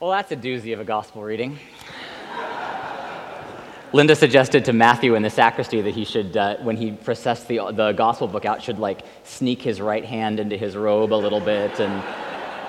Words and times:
Well, 0.00 0.12
that's 0.12 0.30
a 0.30 0.36
doozy 0.36 0.72
of 0.72 0.78
a 0.78 0.84
gospel 0.84 1.24
reading. 1.24 1.58
Linda 3.92 4.14
suggested 4.14 4.64
to 4.66 4.72
Matthew 4.72 5.16
in 5.16 5.22
the 5.22 5.30
sacristy 5.30 5.80
that 5.80 5.92
he 5.92 6.04
should, 6.04 6.36
uh, 6.36 6.56
when 6.58 6.76
he 6.76 6.92
processed 6.92 7.48
the, 7.48 7.72
the 7.72 7.90
gospel 7.90 8.28
book 8.28 8.44
out, 8.44 8.62
should 8.62 8.78
like 8.78 9.00
sneak 9.24 9.60
his 9.60 9.80
right 9.80 10.04
hand 10.04 10.38
into 10.38 10.56
his 10.56 10.76
robe 10.76 11.12
a 11.12 11.16
little 11.16 11.40
bit. 11.40 11.80
And 11.80 11.92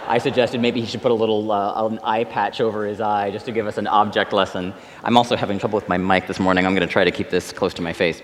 I 0.07 0.17
suggested 0.17 0.59
maybe 0.59 0.81
he 0.81 0.87
should 0.87 1.03
put 1.03 1.11
a 1.11 1.13
little 1.13 1.51
uh, 1.51 1.85
an 1.85 1.99
eye 2.01 2.23
patch 2.23 2.61
over 2.61 2.87
his 2.87 2.99
eye 2.99 3.29
just 3.29 3.45
to 3.45 3.51
give 3.51 3.67
us 3.67 3.77
an 3.77 3.85
object 3.85 4.33
lesson. 4.33 4.73
I'm 5.03 5.15
also 5.15 5.35
having 5.35 5.59
trouble 5.59 5.75
with 5.75 5.87
my 5.87 5.99
mic 5.99 6.25
this 6.25 6.39
morning. 6.39 6.65
I'm 6.65 6.73
going 6.73 6.87
to 6.87 6.91
try 6.91 7.03
to 7.03 7.11
keep 7.11 7.29
this 7.29 7.51
close 7.53 7.75
to 7.75 7.83
my 7.83 7.93
face. 7.93 8.23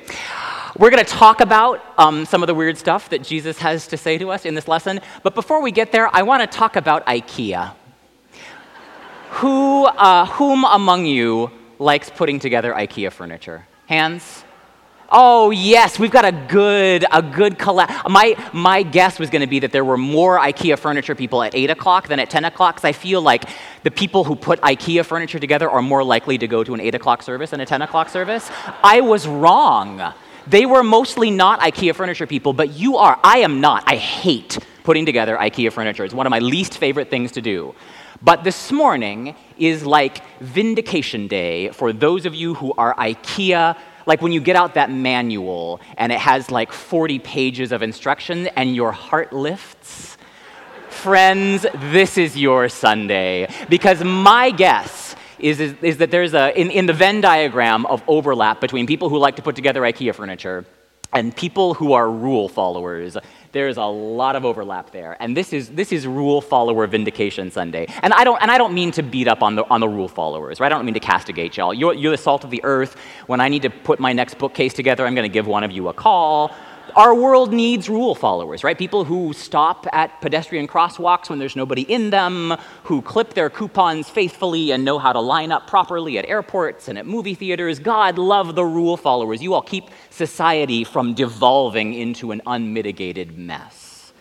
We're 0.80 0.90
going 0.90 1.06
to 1.06 1.12
talk 1.12 1.42
about 1.42 1.84
um, 2.00 2.26
some 2.26 2.42
of 2.42 2.48
the 2.48 2.56
weird 2.56 2.76
stuff 2.76 3.10
that 3.10 3.22
Jesus 3.22 3.60
has 3.60 3.86
to 3.90 3.98
say 3.98 4.18
to 4.18 4.32
us 4.32 4.46
in 4.46 4.56
this 4.56 4.68
lesson. 4.68 5.00
But 5.22 5.36
before 5.36 5.62
we 5.62 5.72
get 5.72 5.92
there, 5.92 6.10
I 6.12 6.24
want 6.24 6.42
to 6.42 6.58
talk 6.58 6.76
about 6.76 7.06
IKEA. 7.06 7.76
Who, 9.40 9.86
uh, 9.86 10.26
whom 10.28 10.64
among 10.64 11.06
you 11.06 11.52
likes 11.78 12.10
putting 12.10 12.40
together 12.40 12.74
IKEA 12.74 13.12
furniture? 13.12 13.68
Hands? 13.86 14.44
Oh 15.12 15.52
yes, 15.52 16.00
we've 16.00 16.10
got 16.10 16.24
a 16.24 16.32
good, 16.32 17.06
a 17.12 17.22
good 17.22 17.60
collect. 17.60 17.92
My 18.10 18.36
my 18.54 18.82
guess 18.82 19.20
was 19.20 19.30
going 19.30 19.42
to 19.42 19.48
be 19.48 19.60
that 19.60 19.74
there 19.74 19.84
were 19.84 19.98
more 19.98 20.40
IKEA 20.40 20.80
furniture 20.80 21.16
people 21.16 21.44
at 21.44 21.54
eight 21.54 21.70
o'clock 21.70 22.08
than 22.08 22.20
at 22.20 22.30
ten 22.30 22.46
o'clock. 22.46 22.76
Because 22.76 22.88
I 22.88 22.94
feel 22.94 23.22
like 23.22 23.44
the 23.84 23.92
people 23.92 24.24
who 24.24 24.38
put 24.38 24.62
IKEA 24.62 25.06
furniture 25.06 25.38
together 25.38 25.70
are 25.70 25.82
more 25.82 26.04
likely 26.04 26.38
to 26.38 26.48
go 26.48 26.64
to 26.64 26.74
an 26.74 26.80
eight 26.80 26.96
o'clock 26.96 27.22
service 27.22 27.50
than 27.50 27.60
a 27.60 27.66
ten 27.66 27.82
o'clock 27.82 28.08
service. 28.08 28.50
I 28.84 29.02
was 29.02 29.28
wrong. 29.28 30.14
They 30.48 30.66
were 30.66 30.82
mostly 30.82 31.30
not 31.30 31.60
IKEA 31.60 31.94
furniture 31.94 32.26
people, 32.26 32.54
but 32.54 32.70
you 32.70 32.96
are. 32.98 33.20
I 33.22 33.40
am 33.40 33.60
not. 33.60 33.84
I 33.86 33.98
hate 33.98 34.58
putting 34.84 35.06
together 35.06 35.36
IKEA 35.36 35.74
furniture. 35.74 36.06
It's 36.06 36.14
one 36.14 36.26
of 36.26 36.32
my 36.32 36.40
least 36.40 36.78
favorite 36.78 37.10
things 37.10 37.34
to 37.34 37.42
do. 37.42 37.76
But 38.22 38.44
this 38.44 38.72
morning 38.72 39.36
is 39.58 39.86
like 39.86 40.24
vindication 40.40 41.28
day 41.28 41.70
for 41.70 41.92
those 41.92 42.26
of 42.26 42.34
you 42.34 42.54
who 42.54 42.74
are 42.78 42.96
IKEA. 42.96 43.78
Like 44.06 44.22
when 44.22 44.32
you 44.32 44.40
get 44.40 44.56
out 44.56 44.76
that 44.76 44.92
manual 44.92 45.82
and 45.98 46.12
it 46.12 46.20
has 46.20 46.52
like 46.52 46.72
40 46.72 47.20
pages 47.20 47.72
of 47.72 47.82
instruction 47.82 48.48
and 48.48 48.76
your 48.76 48.92
heart 48.92 49.34
lifts. 49.34 50.18
Friends, 50.90 51.66
this 51.76 52.18
is 52.18 52.38
your 52.38 52.70
Sunday. 52.70 53.48
Because 53.70 54.04
my 54.04 54.52
guess 54.52 55.16
is, 55.40 55.60
is, 55.60 55.98
that 55.98 56.12
there's 56.12 56.34
a, 56.34 56.58
in, 56.60 56.72
in 56.72 56.86
the 56.86 56.94
Venn 56.94 57.22
diagram 57.22 57.86
of 57.88 58.02
overlap 58.08 58.62
between 58.62 58.88
people 58.88 59.10
who 59.10 59.18
like 59.18 59.36
to 59.36 59.42
put 59.42 59.56
together 59.56 59.82
IKEA 59.82 60.16
furniture 60.16 60.66
and 61.16 61.36
people 61.36 61.74
who 61.74 61.94
are 61.94 62.10
rule 62.10 62.48
followers 62.48 63.18
there's 63.56 63.78
a 63.78 63.86
lot 63.86 64.36
of 64.36 64.44
overlap 64.44 64.92
there. 64.92 65.16
And 65.22 65.36
this 65.36 65.54
is, 65.54 65.70
this 65.70 65.94
is 65.94 66.06
rule 66.06 66.42
follower 66.42 66.86
vindication 66.88 67.50
Sunday. 67.50 67.86
And 68.02 68.12
I 68.12 68.26
don't, 68.26 68.38
and 68.42 68.52
I 68.52 68.58
don't 68.58 68.74
mean 68.74 68.92
to 68.92 69.02
beat 69.02 69.30
up 69.30 69.42
on 69.42 69.56
the, 69.56 69.64
on 69.70 69.80
the 69.80 69.88
rule 69.88 70.10
followers, 70.10 70.60
right? 70.60 70.70
I 70.70 70.76
don't 70.76 70.84
mean 70.84 70.94
to 70.94 71.00
castigate 71.00 71.56
y'all. 71.56 71.74
You're, 71.74 71.94
you're 71.94 72.12
the 72.12 72.18
salt 72.18 72.44
of 72.44 72.50
the 72.50 72.62
earth. 72.66 72.98
When 73.28 73.40
I 73.40 73.48
need 73.48 73.62
to 73.62 73.70
put 73.70 73.98
my 73.98 74.12
next 74.12 74.38
bookcase 74.40 74.74
together, 74.74 75.08
I'm 75.08 75.16
going 75.16 75.24
to 75.24 75.34
give 75.34 75.48
one 75.48 75.64
of 75.64 75.72
you 75.72 75.88
a 75.88 75.94
call 75.94 76.54
our 76.96 77.16
world 77.16 77.54
needs 77.54 77.90
rule 77.90 78.16
followers, 78.16 78.64
right? 78.64 78.78
People 78.78 79.04
who 79.04 79.34
stop 79.34 79.88
at 79.92 80.22
pedestrian 80.22 80.68
crosswalks 80.68 81.30
when 81.30 81.40
there's 81.40 81.56
nobody 81.56 81.82
in 81.82 82.10
them, 82.10 82.56
who 82.84 83.02
clip 83.02 83.34
their 83.34 83.50
coupons 83.50 84.10
faithfully 84.10 84.72
and 84.72 84.86
know 84.86 85.00
how 85.00 85.14
to 85.14 85.20
line 85.20 85.52
up 85.52 85.68
properly 85.68 86.18
at 86.18 86.26
airports 86.26 86.88
and 86.88 86.98
at 86.98 87.06
movie 87.06 87.36
theaters. 87.36 87.80
God 87.80 88.18
love 88.18 88.56
the 88.56 88.66
rule 88.66 88.98
followers. 88.98 89.42
You 89.42 89.54
all 89.54 89.62
keep 89.62 89.86
society 90.10 90.84
from 90.84 91.14
devolving 91.14 91.94
into 91.94 92.32
an 92.32 92.42
unmitigated 92.46 93.38
mess. 93.38 94.14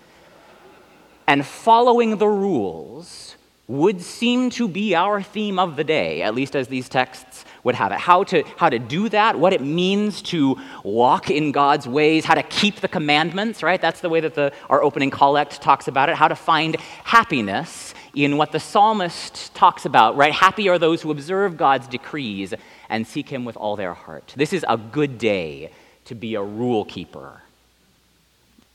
And 1.26 1.44
following 1.46 2.18
the 2.18 2.28
rules 2.28 3.36
would 3.66 4.02
seem 4.02 4.50
to 4.50 4.68
be 4.68 4.94
our 4.94 5.22
theme 5.22 5.58
of 5.58 5.76
the 5.76 5.84
day, 5.84 6.22
at 6.22 6.34
least 6.34 6.54
as 6.54 6.68
these 6.68 6.88
texts 6.88 7.44
would 7.64 7.74
have 7.74 7.92
it. 7.92 7.98
How 7.98 8.22
to, 8.24 8.44
how 8.56 8.68
to 8.68 8.78
do 8.78 9.08
that, 9.08 9.38
what 9.38 9.52
it 9.52 9.62
means 9.62 10.22
to 10.22 10.56
walk 10.84 11.30
in 11.30 11.50
God's 11.50 11.88
ways, 11.88 12.24
how 12.24 12.34
to 12.34 12.42
keep 12.42 12.80
the 12.80 12.88
commandments, 12.88 13.62
right? 13.62 13.80
That's 13.80 14.00
the 14.00 14.10
way 14.10 14.20
that 14.20 14.34
the, 14.34 14.52
our 14.68 14.82
opening 14.82 15.10
collect 15.10 15.60
talks 15.60 15.88
about 15.88 16.08
it. 16.08 16.14
How 16.14 16.28
to 16.28 16.36
find 16.36 16.76
happiness 17.04 17.94
in 18.14 18.36
what 18.36 18.52
the 18.52 18.60
psalmist 18.60 19.54
talks 19.54 19.86
about, 19.86 20.16
right? 20.16 20.32
Happy 20.32 20.68
are 20.68 20.78
those 20.78 21.02
who 21.02 21.10
observe 21.10 21.56
God's 21.56 21.88
decrees 21.88 22.54
and 22.88 23.06
seek 23.06 23.28
Him 23.28 23.44
with 23.44 23.56
all 23.56 23.76
their 23.76 23.94
heart. 23.94 24.34
This 24.36 24.52
is 24.52 24.64
a 24.68 24.76
good 24.76 25.18
day 25.18 25.72
to 26.04 26.14
be 26.14 26.34
a 26.34 26.42
rule 26.42 26.84
keeper. 26.84 27.40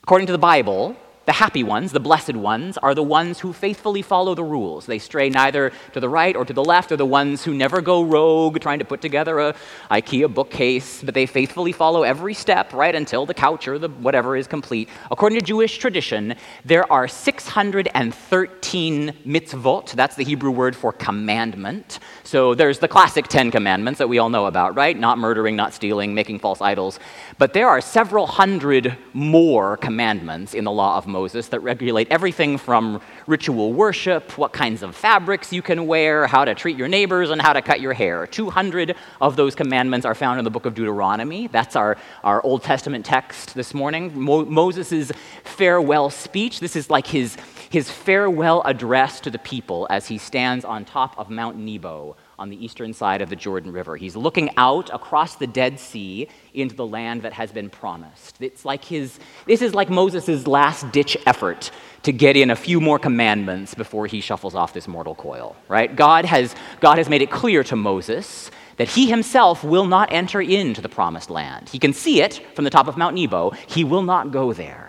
According 0.04 0.28
to 0.28 0.34
the 0.34 0.40
Bible, 0.40 0.98
the 1.30 1.34
happy 1.34 1.62
ones, 1.62 1.92
the 1.92 2.00
blessed 2.00 2.34
ones, 2.34 2.76
are 2.80 2.96
the 2.96 3.04
ones 3.04 3.40
who 3.40 3.54
faithfully 3.54 4.02
follow 4.02 4.34
the 4.34 4.44
rules. 4.44 4.88
They 4.88 4.98
stray 4.98 5.30
neither 5.30 5.72
to 5.94 6.00
the 6.00 6.10
right 6.10 6.36
or 6.36 6.44
to 6.44 6.54
the 6.54 6.64
left. 6.64 6.90
They're 6.90 6.98
the 6.98 7.06
ones 7.06 7.44
who 7.44 7.54
never 7.54 7.82
go 7.82 8.02
rogue 8.02 8.60
trying 8.60 8.80
to 8.80 8.86
put 8.86 9.00
together 9.00 9.38
a 9.38 9.54
IKEA 9.92 10.34
bookcase, 10.34 11.04
but 11.04 11.14
they 11.14 11.28
faithfully 11.28 11.72
follow 11.72 12.02
every 12.02 12.34
step 12.34 12.74
right 12.74 12.96
until 12.96 13.28
the 13.28 13.36
couch 13.36 13.68
or 13.68 13.78
the 13.78 13.90
whatever 13.90 14.36
is 14.36 14.48
complete. 14.48 14.90
According 15.12 15.38
to 15.38 15.46
Jewish 15.46 15.78
tradition, 15.78 16.34
there 16.66 16.92
are 16.92 17.08
613 17.08 19.14
mitzvot. 19.24 19.92
That's 19.92 20.16
the 20.16 20.24
Hebrew 20.24 20.50
word 20.50 20.76
for 20.76 20.92
commandment. 20.92 22.00
So 22.24 22.56
there's 22.56 22.80
the 22.80 22.88
classic 22.88 23.28
10 23.28 23.52
commandments 23.52 24.00
that 24.00 24.10
we 24.10 24.18
all 24.18 24.32
know 24.32 24.48
about, 24.48 24.76
right? 24.76 24.98
Not 24.98 25.20
murdering, 25.20 25.56
not 25.56 25.76
stealing, 25.76 26.16
making 26.16 26.40
false 26.40 26.60
idols. 26.60 27.00
But 27.38 27.54
there 27.54 27.70
are 27.70 27.82
several 27.82 28.26
hundred 28.26 28.98
more 29.14 29.78
commandments 29.78 30.56
in 30.56 30.64
the 30.64 30.72
law 30.72 30.98
of 30.98 31.06
Moses 31.06 31.19
Moses 31.20 31.50
that 31.50 31.60
regulate 31.60 32.08
everything 32.10 32.58
from 32.58 33.02
ritual 33.28 33.74
worship, 33.74 34.38
what 34.38 34.54
kinds 34.54 34.82
of 34.84 34.96
fabrics 34.96 35.52
you 35.52 35.62
can 35.62 35.86
wear, 35.86 36.28
how 36.28 36.46
to 36.46 36.56
treat 36.56 36.78
your 36.78 36.88
neighbors, 36.88 37.30
and 37.30 37.42
how 37.42 37.52
to 37.52 37.62
cut 37.62 37.82
your 37.82 37.92
hair. 37.92 38.26
200 38.26 38.96
of 39.20 39.36
those 39.36 39.54
commandments 39.54 40.06
are 40.06 40.16
found 40.16 40.40
in 40.40 40.46
the 40.46 40.50
book 40.50 40.66
of 40.66 40.76
Deuteronomy. 40.76 41.48
That's 41.48 41.76
our, 41.76 41.98
our 42.24 42.42
Old 42.44 42.64
Testament 42.64 43.06
text 43.06 43.54
this 43.54 43.74
morning. 43.74 44.18
Mo- 44.18 44.46
Moses' 44.46 45.12
farewell 45.44 46.10
speech. 46.10 46.62
This 46.62 46.78
is 46.78 46.90
like 46.90 47.08
his, 47.08 47.36
his 47.70 47.92
farewell 47.92 48.62
address 48.64 49.20
to 49.20 49.30
the 49.30 49.40
people 49.40 49.88
as 49.90 50.08
he 50.08 50.18
stands 50.18 50.64
on 50.64 50.86
top 50.86 51.20
of 51.20 51.30
Mount 51.30 51.58
Nebo 51.58 52.16
on 52.40 52.50
the 52.50 52.64
eastern 52.64 52.94
side 52.94 53.22
of 53.22 53.30
the 53.30 53.36
Jordan 53.36 53.72
River. 53.72 53.98
He's 53.98 54.16
looking 54.16 54.50
out 54.58 54.90
across 54.94 55.36
the 55.36 55.46
Dead 55.46 55.80
Sea 55.80 56.28
into 56.54 56.74
the 56.74 56.88
land 56.88 57.22
that 57.24 57.34
has 57.34 57.52
been 57.52 57.70
promised. 57.70 58.38
It's 58.40 58.64
like 58.64 58.84
his, 58.84 59.20
this 59.46 59.62
is 59.62 59.76
like 59.76 59.90
Moses' 59.90 60.48
last 60.48 60.90
ditch 60.92 61.18
effort 61.26 61.70
to 62.04 62.14
get 62.14 62.38
in 62.38 62.50
a 62.50 62.56
few 62.56 62.80
more 62.80 62.98
commandments 62.98 63.76
before 63.76 64.08
he 64.08 64.22
shuffles 64.22 64.56
off 64.56 64.74
this 64.74 64.88
mortal 64.88 65.16
coil, 65.16 65.56
right? 65.68 65.94
God 65.94 66.26
has, 66.26 66.56
God 66.80 66.98
has 66.98 67.10
made 67.10 67.22
it 67.22 67.30
clear 67.30 67.64
to 67.66 67.76
Moses 67.76 68.50
that 68.78 68.88
he 68.88 69.10
himself 69.10 69.62
will 69.62 69.86
not 69.86 70.14
enter 70.14 70.42
into 70.42 70.80
the 70.80 70.88
promised 70.88 71.30
land. 71.30 71.68
He 71.68 71.80
can 71.80 71.92
see 71.92 72.22
it 72.22 72.42
from 72.56 72.64
the 72.64 72.70
top 72.70 72.88
of 72.88 72.96
Mount 72.96 73.16
Nebo, 73.16 73.52
he 73.68 73.84
will 73.84 74.04
not 74.04 74.32
go 74.32 74.54
there. 74.54 74.89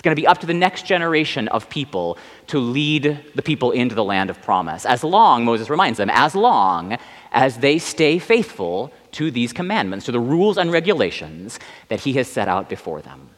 It's 0.00 0.02
going 0.02 0.16
to 0.16 0.22
be 0.22 0.26
up 0.26 0.38
to 0.38 0.46
the 0.46 0.54
next 0.54 0.86
generation 0.86 1.46
of 1.48 1.68
people 1.68 2.16
to 2.46 2.58
lead 2.58 3.22
the 3.34 3.42
people 3.42 3.70
into 3.72 3.94
the 3.94 4.02
land 4.02 4.30
of 4.30 4.40
promise. 4.40 4.86
As 4.86 5.04
long, 5.04 5.44
Moses 5.44 5.68
reminds 5.68 5.98
them, 5.98 6.08
as 6.08 6.34
long 6.34 6.96
as 7.32 7.58
they 7.58 7.78
stay 7.78 8.18
faithful 8.18 8.94
to 9.12 9.30
these 9.30 9.52
commandments, 9.52 10.06
to 10.06 10.12
the 10.12 10.18
rules 10.18 10.56
and 10.56 10.72
regulations 10.72 11.58
that 11.88 12.00
he 12.00 12.14
has 12.14 12.28
set 12.28 12.48
out 12.48 12.70
before 12.70 13.02
them. 13.02 13.28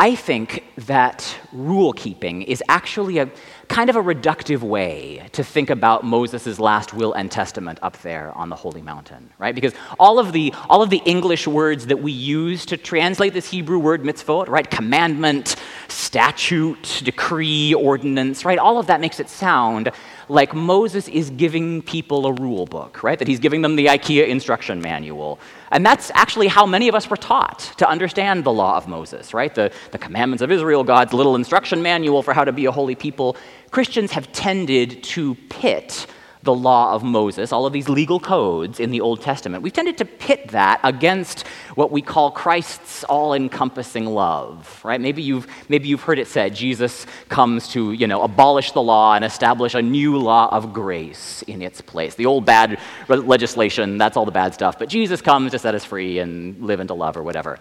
I 0.00 0.14
think 0.14 0.64
that 0.86 1.36
rule 1.52 1.92
keeping 1.92 2.40
is 2.40 2.62
actually 2.70 3.18
a 3.18 3.28
kind 3.68 3.90
of 3.90 3.96
a 3.96 4.02
reductive 4.02 4.60
way 4.60 5.28
to 5.32 5.44
think 5.44 5.68
about 5.68 6.04
Moses' 6.04 6.58
last 6.58 6.94
will 6.94 7.12
and 7.12 7.30
testament 7.30 7.78
up 7.82 7.98
there 7.98 8.32
on 8.32 8.48
the 8.48 8.56
holy 8.56 8.80
mountain, 8.80 9.30
right? 9.38 9.54
Because 9.54 9.74
all 9.98 10.18
of 10.18 10.32
the 10.32 10.54
all 10.70 10.80
of 10.80 10.88
the 10.88 11.02
English 11.04 11.46
words 11.46 11.84
that 11.88 12.00
we 12.00 12.12
use 12.12 12.64
to 12.64 12.78
translate 12.78 13.34
this 13.34 13.50
Hebrew 13.50 13.78
word 13.78 14.02
mitzvot, 14.02 14.48
right? 14.48 14.68
Commandment, 14.70 15.56
statute, 15.88 17.02
decree, 17.04 17.74
ordinance, 17.74 18.46
right? 18.46 18.58
All 18.58 18.78
of 18.78 18.86
that 18.86 19.02
makes 19.02 19.20
it 19.20 19.28
sound 19.28 19.92
like 20.30 20.54
Moses 20.54 21.08
is 21.08 21.28
giving 21.28 21.82
people 21.82 22.24
a 22.24 22.32
rule 22.32 22.64
book, 22.64 23.02
right? 23.02 23.18
That 23.18 23.28
he's 23.28 23.40
giving 23.40 23.60
them 23.60 23.76
the 23.76 23.84
IKEA 23.84 24.28
instruction 24.28 24.80
manual. 24.80 25.38
And 25.70 25.86
that's 25.86 26.10
actually 26.14 26.48
how 26.48 26.66
many 26.66 26.88
of 26.88 26.94
us 26.94 27.08
were 27.08 27.16
taught 27.16 27.60
to 27.76 27.88
understand 27.88 28.44
the 28.44 28.52
law 28.52 28.76
of 28.76 28.88
Moses, 28.88 29.32
right? 29.32 29.54
The, 29.54 29.72
the 29.92 29.98
commandments 29.98 30.42
of 30.42 30.50
Israel, 30.50 30.82
God's 30.82 31.12
little 31.12 31.36
instruction 31.36 31.80
manual 31.82 32.22
for 32.22 32.34
how 32.34 32.44
to 32.44 32.52
be 32.52 32.64
a 32.64 32.72
holy 32.72 32.96
people. 32.96 33.36
Christians 33.70 34.10
have 34.12 34.32
tended 34.32 35.02
to 35.04 35.36
pit 35.48 36.06
the 36.42 36.54
law 36.54 36.94
of 36.94 37.02
Moses, 37.02 37.52
all 37.52 37.66
of 37.66 37.72
these 37.72 37.88
legal 37.88 38.18
codes 38.18 38.80
in 38.80 38.90
the 38.90 39.00
Old 39.00 39.20
Testament, 39.20 39.62
we've 39.62 39.72
tended 39.72 39.98
to 39.98 40.04
pit 40.04 40.48
that 40.48 40.80
against 40.82 41.46
what 41.74 41.90
we 41.90 42.00
call 42.00 42.30
Christ's 42.30 43.04
all 43.04 43.34
encompassing 43.34 44.06
love, 44.06 44.80
right? 44.82 45.00
Maybe 45.00 45.22
you've, 45.22 45.46
maybe 45.68 45.88
you've 45.88 46.02
heard 46.02 46.18
it 46.18 46.26
said 46.26 46.54
Jesus 46.54 47.06
comes 47.28 47.68
to, 47.68 47.92
you 47.92 48.06
know, 48.06 48.22
abolish 48.22 48.72
the 48.72 48.82
law 48.82 49.14
and 49.14 49.24
establish 49.24 49.74
a 49.74 49.82
new 49.82 50.16
law 50.16 50.48
of 50.50 50.72
grace 50.72 51.42
in 51.42 51.60
its 51.60 51.80
place. 51.80 52.14
The 52.14 52.26
old 52.26 52.46
bad 52.46 52.78
legislation, 53.08 53.98
that's 53.98 54.16
all 54.16 54.24
the 54.24 54.30
bad 54.30 54.54
stuff, 54.54 54.78
but 54.78 54.88
Jesus 54.88 55.20
comes 55.20 55.50
to 55.52 55.58
set 55.58 55.74
us 55.74 55.84
free 55.84 56.18
and 56.20 56.62
live 56.62 56.80
into 56.80 56.94
love 56.94 57.16
or 57.16 57.22
whatever. 57.22 57.58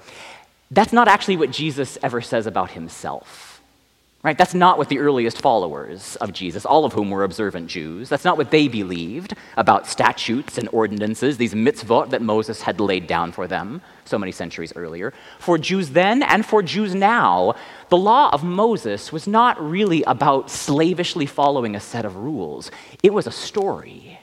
That's 0.72 0.94
not 0.94 1.08
actually 1.08 1.38
what 1.38 1.52
Jesus 1.52 1.98
ever 2.04 2.22
says 2.22 2.46
about 2.46 2.72
himself. 2.72 3.49
Right? 4.22 4.38
That's 4.38 4.54
not 4.54 4.78
what 4.78 4.90
the 4.90 5.00
earliest 5.00 5.42
followers 5.42 6.18
of 6.18 6.34
Jesus, 6.34 6.66
all 6.66 6.84
of 6.84 6.92
whom 6.92 7.10
were 7.10 7.24
observant 7.24 7.68
Jews, 7.68 8.10
that's 8.10 8.26
not 8.26 8.38
what 8.38 8.52
they 8.52 8.68
believed 8.68 9.34
about 9.56 9.88
statutes 9.88 10.58
and 10.58 10.68
ordinances, 10.74 11.38
these 11.38 11.54
mitzvot 11.54 12.10
that 12.10 12.22
Moses 12.22 12.62
had 12.62 12.82
laid 12.82 13.08
down 13.08 13.32
for 13.32 13.48
them 13.48 13.82
so 14.04 14.20
many 14.20 14.34
centuries 14.34 14.74
earlier. 14.76 15.14
For 15.40 15.58
Jews 15.58 15.92
then 15.92 16.22
and 16.22 16.46
for 16.46 16.62
Jews 16.62 16.94
now, 16.94 17.56
the 17.88 17.96
law 17.96 18.30
of 18.34 18.44
Moses 18.44 19.14
was 19.14 19.26
not 19.26 19.58
really 19.62 20.04
about 20.04 20.50
slavishly 20.50 21.26
following 21.26 21.74
a 21.74 21.80
set 21.80 22.04
of 22.04 22.18
rules, 22.18 22.72
it 23.02 23.14
was 23.14 23.26
a 23.26 23.32
story. 23.32 24.19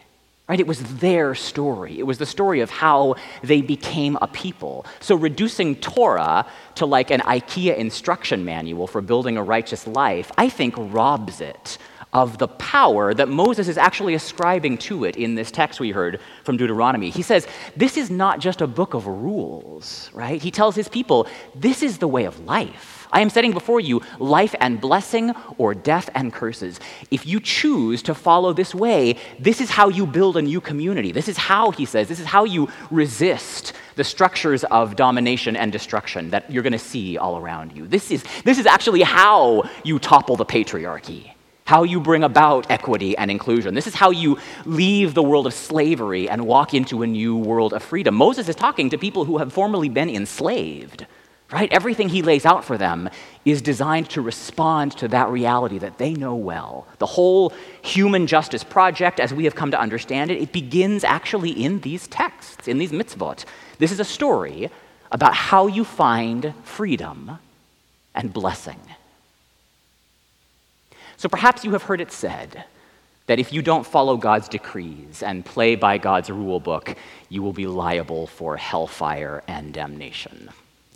Right? 0.48 0.60
It 0.60 0.66
was 0.68 0.80
their 0.98 1.34
story. 1.34 1.98
It 1.98 2.04
was 2.04 2.18
the 2.18 2.26
story 2.26 2.60
of 2.60 2.70
how 2.70 3.16
they 3.42 3.62
became 3.62 4.16
a 4.22 4.28
people. 4.28 4.86
So 5.00 5.16
reducing 5.16 5.74
Torah 5.76 6.46
to 6.76 6.86
like 6.86 7.10
an 7.10 7.20
IKEA 7.20 7.76
instruction 7.76 8.44
manual 8.44 8.86
for 8.86 9.00
building 9.00 9.36
a 9.36 9.42
righteous 9.42 9.88
life, 9.88 10.30
I 10.38 10.48
think 10.48 10.74
robs 10.78 11.40
it 11.40 11.78
of 12.16 12.38
the 12.38 12.48
power 12.48 13.12
that 13.12 13.28
Moses 13.28 13.68
is 13.68 13.76
actually 13.76 14.14
ascribing 14.14 14.78
to 14.78 15.04
it 15.04 15.16
in 15.16 15.34
this 15.34 15.50
text 15.50 15.80
we 15.80 15.90
heard 15.90 16.18
from 16.44 16.56
Deuteronomy. 16.56 17.10
He 17.10 17.20
says, 17.20 17.46
This 17.76 17.98
is 17.98 18.10
not 18.10 18.40
just 18.40 18.62
a 18.62 18.66
book 18.66 18.94
of 18.94 19.06
rules, 19.06 20.10
right? 20.14 20.40
He 20.40 20.50
tells 20.50 20.74
his 20.74 20.88
people, 20.88 21.28
This 21.54 21.82
is 21.82 21.98
the 21.98 22.08
way 22.08 22.24
of 22.24 22.40
life. 22.40 23.06
I 23.12 23.20
am 23.20 23.28
setting 23.28 23.52
before 23.52 23.80
you 23.80 24.00
life 24.18 24.54
and 24.60 24.80
blessing 24.80 25.34
or 25.58 25.74
death 25.74 26.08
and 26.14 26.32
curses. 26.32 26.80
If 27.10 27.26
you 27.26 27.38
choose 27.38 28.02
to 28.04 28.14
follow 28.14 28.54
this 28.54 28.74
way, 28.74 29.16
this 29.38 29.60
is 29.60 29.68
how 29.68 29.90
you 29.90 30.06
build 30.06 30.38
a 30.38 30.42
new 30.42 30.62
community. 30.62 31.12
This 31.12 31.28
is 31.28 31.36
how, 31.36 31.70
he 31.70 31.84
says, 31.84 32.08
this 32.08 32.18
is 32.18 32.26
how 32.26 32.44
you 32.44 32.68
resist 32.90 33.74
the 33.96 34.04
structures 34.04 34.64
of 34.64 34.96
domination 34.96 35.54
and 35.54 35.70
destruction 35.70 36.30
that 36.30 36.50
you're 36.50 36.62
going 36.62 36.72
to 36.72 36.78
see 36.78 37.18
all 37.18 37.36
around 37.36 37.76
you. 37.76 37.86
This 37.86 38.10
is, 38.10 38.24
this 38.44 38.58
is 38.58 38.64
actually 38.64 39.02
how 39.02 39.68
you 39.84 39.98
topple 39.98 40.36
the 40.36 40.46
patriarchy 40.46 41.35
how 41.66 41.82
you 41.82 42.00
bring 42.00 42.24
about 42.24 42.70
equity 42.70 43.16
and 43.18 43.30
inclusion. 43.30 43.74
This 43.74 43.86
is 43.86 43.94
how 43.94 44.10
you 44.10 44.38
leave 44.64 45.12
the 45.12 45.22
world 45.22 45.46
of 45.46 45.52
slavery 45.52 46.28
and 46.28 46.46
walk 46.46 46.72
into 46.72 47.02
a 47.02 47.06
new 47.06 47.36
world 47.36 47.74
of 47.74 47.82
freedom. 47.82 48.14
Moses 48.14 48.48
is 48.48 48.56
talking 48.56 48.88
to 48.90 48.98
people 48.98 49.26
who 49.26 49.38
have 49.38 49.52
formerly 49.52 49.90
been 49.90 50.08
enslaved 50.08 51.06
right? 51.52 51.72
Everything 51.72 52.08
he 52.08 52.22
lays 52.22 52.44
out 52.44 52.64
for 52.64 52.76
them 52.76 53.08
is 53.44 53.62
designed 53.62 54.10
to 54.10 54.20
respond 54.20 54.96
to 54.98 55.08
that 55.08 55.28
reality 55.28 55.78
that 55.78 55.98
they 55.98 56.12
know 56.12 56.34
well. 56.34 56.86
The 56.98 57.06
whole 57.06 57.52
human 57.82 58.26
justice 58.26 58.64
project, 58.64 59.20
as 59.20 59.32
we 59.32 59.44
have 59.44 59.54
come 59.54 59.70
to 59.70 59.80
understand 59.80 60.30
it, 60.30 60.42
it 60.42 60.52
begins 60.52 61.04
actually 61.04 61.50
in 61.50 61.80
these 61.80 62.08
texts, 62.08 62.66
in 62.66 62.78
these 62.78 62.90
mitzvot. 62.90 63.44
This 63.78 63.92
is 63.92 64.00
a 64.00 64.04
story 64.04 64.70
about 65.12 65.34
how 65.34 65.68
you 65.68 65.84
find 65.84 66.52
freedom 66.64 67.38
and 68.14 68.32
blessing. 68.32 68.80
So 71.16 71.28
perhaps 71.28 71.64
you 71.64 71.72
have 71.72 71.82
heard 71.82 72.00
it 72.00 72.12
said 72.12 72.64
that 73.26 73.38
if 73.38 73.52
you 73.52 73.62
don't 73.62 73.86
follow 73.86 74.16
God's 74.16 74.48
decrees 74.48 75.22
and 75.22 75.44
play 75.44 75.74
by 75.74 75.98
God's 75.98 76.30
rule 76.30 76.60
book, 76.60 76.96
you 77.28 77.42
will 77.42 77.52
be 77.52 77.66
liable 77.66 78.26
for 78.26 78.56
hellfire 78.56 79.42
and 79.48 79.74
damnation. 79.74 80.50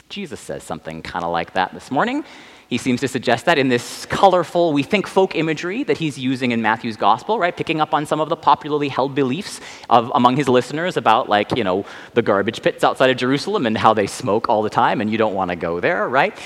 Jesus 0.09 0.41
says 0.41 0.63
something 0.63 1.03
kind 1.03 1.25
of 1.25 1.33
like 1.33 1.55
that 1.55 1.73
this 1.73 1.91
morning. 1.91 2.25
He 2.69 2.79
seems 2.79 3.01
to 3.01 3.09
suggest 3.09 3.47
that 3.47 3.59
in 3.59 3.69
this 3.69 4.07
colorful, 4.07 4.73
we 4.73 4.85
think 4.85 5.09
folk 5.09 5.35
imagery 5.35 5.83
that 5.83 5.99
he's 5.99 6.17
using 6.17 6.53
in 6.53 6.63
Matthew's 6.63 6.97
gospel, 6.97 7.37
right? 7.37 7.57
Picking 7.57 7.81
up 7.81 7.93
on 7.93 8.07
some 8.07 8.21
of 8.21 8.29
the 8.29 8.37
popularly 8.37 8.89
held 8.89 9.13
beliefs 9.13 9.61
of, 9.89 10.13
among 10.15 10.37
his 10.37 10.49
listeners 10.49 10.97
about, 10.97 11.29
like, 11.29 11.57
you 11.57 11.65
know, 11.65 11.85
the 12.15 12.23
garbage 12.23 12.63
pits 12.63 12.85
outside 12.85 13.11
of 13.11 13.17
Jerusalem 13.17 13.67
and 13.67 13.77
how 13.77 13.93
they 13.93 14.07
smoke 14.07 14.49
all 14.49 14.63
the 14.63 14.71
time 14.71 15.01
and 15.01 15.11
you 15.11 15.19
don't 15.19 15.35
want 15.35 15.51
to 15.51 15.57
go 15.57 15.81
there, 15.81 16.09
right? 16.09 16.39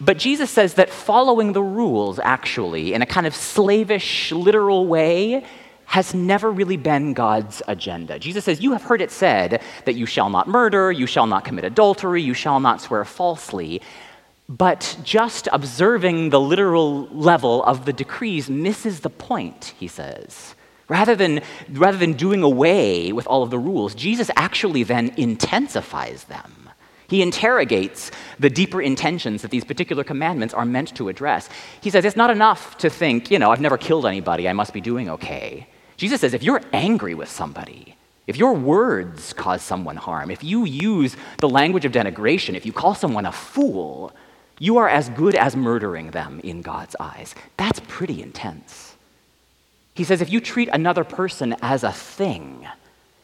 But 0.00 0.18
Jesus 0.18 0.50
says 0.50 0.74
that 0.74 0.90
following 0.90 1.52
the 1.52 1.62
rules, 1.62 2.18
actually, 2.18 2.92
in 2.92 3.00
a 3.00 3.06
kind 3.06 3.26
of 3.26 3.34
slavish, 3.34 4.30
literal 4.30 4.86
way, 4.86 5.42
has 5.86 6.12
never 6.14 6.50
really 6.50 6.76
been 6.76 7.14
God's 7.14 7.62
agenda. 7.66 8.18
Jesus 8.18 8.44
says, 8.44 8.60
You 8.60 8.72
have 8.72 8.82
heard 8.82 9.00
it 9.00 9.10
said 9.10 9.62
that 9.84 9.94
you 9.94 10.04
shall 10.04 10.28
not 10.28 10.48
murder, 10.48 10.92
you 10.92 11.06
shall 11.06 11.26
not 11.26 11.44
commit 11.44 11.64
adultery, 11.64 12.20
you 12.20 12.34
shall 12.34 12.60
not 12.60 12.80
swear 12.82 13.04
falsely. 13.04 13.80
But 14.48 14.98
just 15.02 15.48
observing 15.52 16.30
the 16.30 16.40
literal 16.40 17.06
level 17.08 17.64
of 17.64 17.84
the 17.84 17.92
decrees 17.92 18.50
misses 18.50 19.00
the 19.00 19.10
point, 19.10 19.74
he 19.78 19.88
says. 19.88 20.54
Rather 20.88 21.16
than, 21.16 21.40
rather 21.70 21.98
than 21.98 22.12
doing 22.12 22.42
away 22.42 23.12
with 23.12 23.26
all 23.26 23.42
of 23.42 23.50
the 23.50 23.58
rules, 23.58 23.94
Jesus 23.94 24.30
actually 24.36 24.82
then 24.82 25.12
intensifies 25.16 26.24
them. 26.24 26.65
He 27.08 27.22
interrogates 27.22 28.10
the 28.38 28.50
deeper 28.50 28.82
intentions 28.82 29.42
that 29.42 29.50
these 29.50 29.64
particular 29.64 30.04
commandments 30.04 30.54
are 30.54 30.64
meant 30.64 30.94
to 30.96 31.08
address. 31.08 31.48
He 31.80 31.90
says, 31.90 32.04
It's 32.04 32.16
not 32.16 32.30
enough 32.30 32.76
to 32.78 32.90
think, 32.90 33.30
you 33.30 33.38
know, 33.38 33.52
I've 33.52 33.60
never 33.60 33.78
killed 33.78 34.06
anybody, 34.06 34.48
I 34.48 34.52
must 34.52 34.72
be 34.72 34.80
doing 34.80 35.08
okay. 35.10 35.66
Jesus 35.96 36.20
says 36.20 36.34
if 36.34 36.42
you're 36.42 36.60
angry 36.72 37.14
with 37.14 37.30
somebody, 37.30 37.96
if 38.26 38.36
your 38.36 38.54
words 38.54 39.32
cause 39.32 39.62
someone 39.62 39.96
harm, 39.96 40.30
if 40.30 40.42
you 40.42 40.64
use 40.64 41.16
the 41.38 41.48
language 41.48 41.84
of 41.84 41.92
denigration, 41.92 42.54
if 42.54 42.66
you 42.66 42.72
call 42.72 42.94
someone 42.94 43.24
a 43.24 43.32
fool, 43.32 44.12
you 44.58 44.78
are 44.78 44.88
as 44.88 45.08
good 45.10 45.34
as 45.34 45.54
murdering 45.54 46.10
them 46.10 46.40
in 46.42 46.60
God's 46.62 46.96
eyes. 46.98 47.34
That's 47.56 47.80
pretty 47.86 48.22
intense. 48.22 48.96
He 49.94 50.04
says 50.04 50.20
if 50.20 50.30
you 50.30 50.40
treat 50.40 50.68
another 50.72 51.04
person 51.04 51.56
as 51.62 51.84
a 51.84 51.92
thing, 51.92 52.66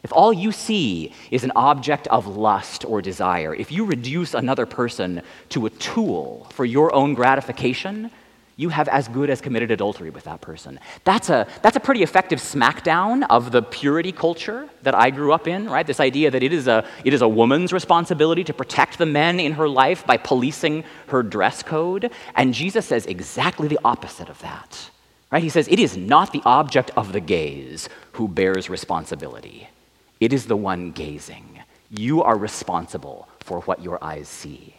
if 0.02 0.12
all 0.12 0.32
you 0.32 0.50
see 0.50 1.12
is 1.30 1.44
an 1.44 1.52
object 1.54 2.08
of 2.08 2.26
lust 2.26 2.84
or 2.84 3.00
desire, 3.00 3.54
if 3.54 3.70
you 3.70 3.84
reduce 3.84 4.34
another 4.34 4.66
person 4.66 5.22
to 5.50 5.66
a 5.66 5.70
tool 5.70 6.48
for 6.50 6.64
your 6.64 6.92
own 6.92 7.14
gratification, 7.14 8.10
you 8.56 8.68
have 8.68 8.88
as 8.88 9.08
good 9.08 9.30
as 9.30 9.40
committed 9.40 9.70
adultery 9.70 10.10
with 10.10 10.24
that 10.24 10.40
person. 10.40 10.78
That's 11.04 11.30
a, 11.30 11.46
that's 11.62 11.76
a 11.76 11.80
pretty 11.80 12.02
effective 12.02 12.38
smackdown 12.38 13.24
of 13.30 13.50
the 13.50 13.62
purity 13.62 14.12
culture 14.12 14.68
that 14.82 14.94
I 14.94 15.10
grew 15.10 15.32
up 15.32 15.48
in, 15.48 15.70
right? 15.70 15.86
This 15.86 16.00
idea 16.00 16.30
that 16.30 16.42
it 16.42 16.52
is, 16.52 16.68
a, 16.68 16.86
it 17.04 17.14
is 17.14 17.22
a 17.22 17.28
woman's 17.28 17.72
responsibility 17.72 18.44
to 18.44 18.52
protect 18.52 18.98
the 18.98 19.06
men 19.06 19.40
in 19.40 19.52
her 19.52 19.68
life 19.68 20.04
by 20.04 20.16
policing 20.16 20.84
her 21.08 21.22
dress 21.22 21.62
code. 21.62 22.10
And 22.34 22.52
Jesus 22.52 22.86
says 22.86 23.06
exactly 23.06 23.68
the 23.68 23.78
opposite 23.84 24.28
of 24.28 24.40
that, 24.40 24.90
right? 25.30 25.42
He 25.42 25.48
says, 25.48 25.66
It 25.68 25.78
is 25.78 25.96
not 25.96 26.32
the 26.32 26.42
object 26.44 26.90
of 26.96 27.12
the 27.12 27.20
gaze 27.20 27.88
who 28.12 28.28
bears 28.28 28.68
responsibility, 28.68 29.68
it 30.22 30.32
is 30.32 30.46
the 30.46 30.56
one 30.56 30.92
gazing. 30.92 31.58
You 31.90 32.22
are 32.22 32.38
responsible 32.38 33.28
for 33.40 33.60
what 33.62 33.82
your 33.82 34.02
eyes 34.02 34.28
see. 34.28 34.76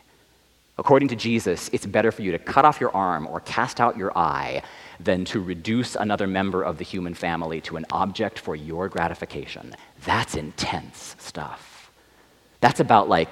According 0.78 1.10
to 1.10 1.18
Jesus, 1.18 1.69
it's 1.74 1.86
better 1.86 2.13
for 2.13 2.22
you 2.22 2.31
to 2.31 2.40
cut 2.40 2.63
off 2.63 2.80
your 2.80 2.95
arm 2.95 3.28
or 3.28 3.42
cast 3.42 3.81
out 3.81 3.98
your 3.98 4.18
eye 4.18 4.63
than 5.01 5.25
to 5.25 5.42
reduce 5.42 5.95
another 5.95 6.28
member 6.28 6.63
of 6.63 6.78
the 6.78 6.86
human 6.86 7.13
family 7.13 7.60
to 7.60 7.75
an 7.75 7.86
object 7.92 8.40
for 8.40 8.56
your 8.56 8.88
gratification. 8.88 9.75
That's 10.06 10.36
intense 10.36 11.18
stuff. 11.20 11.91
That's 12.62 12.79
about 12.79 13.10
like 13.10 13.27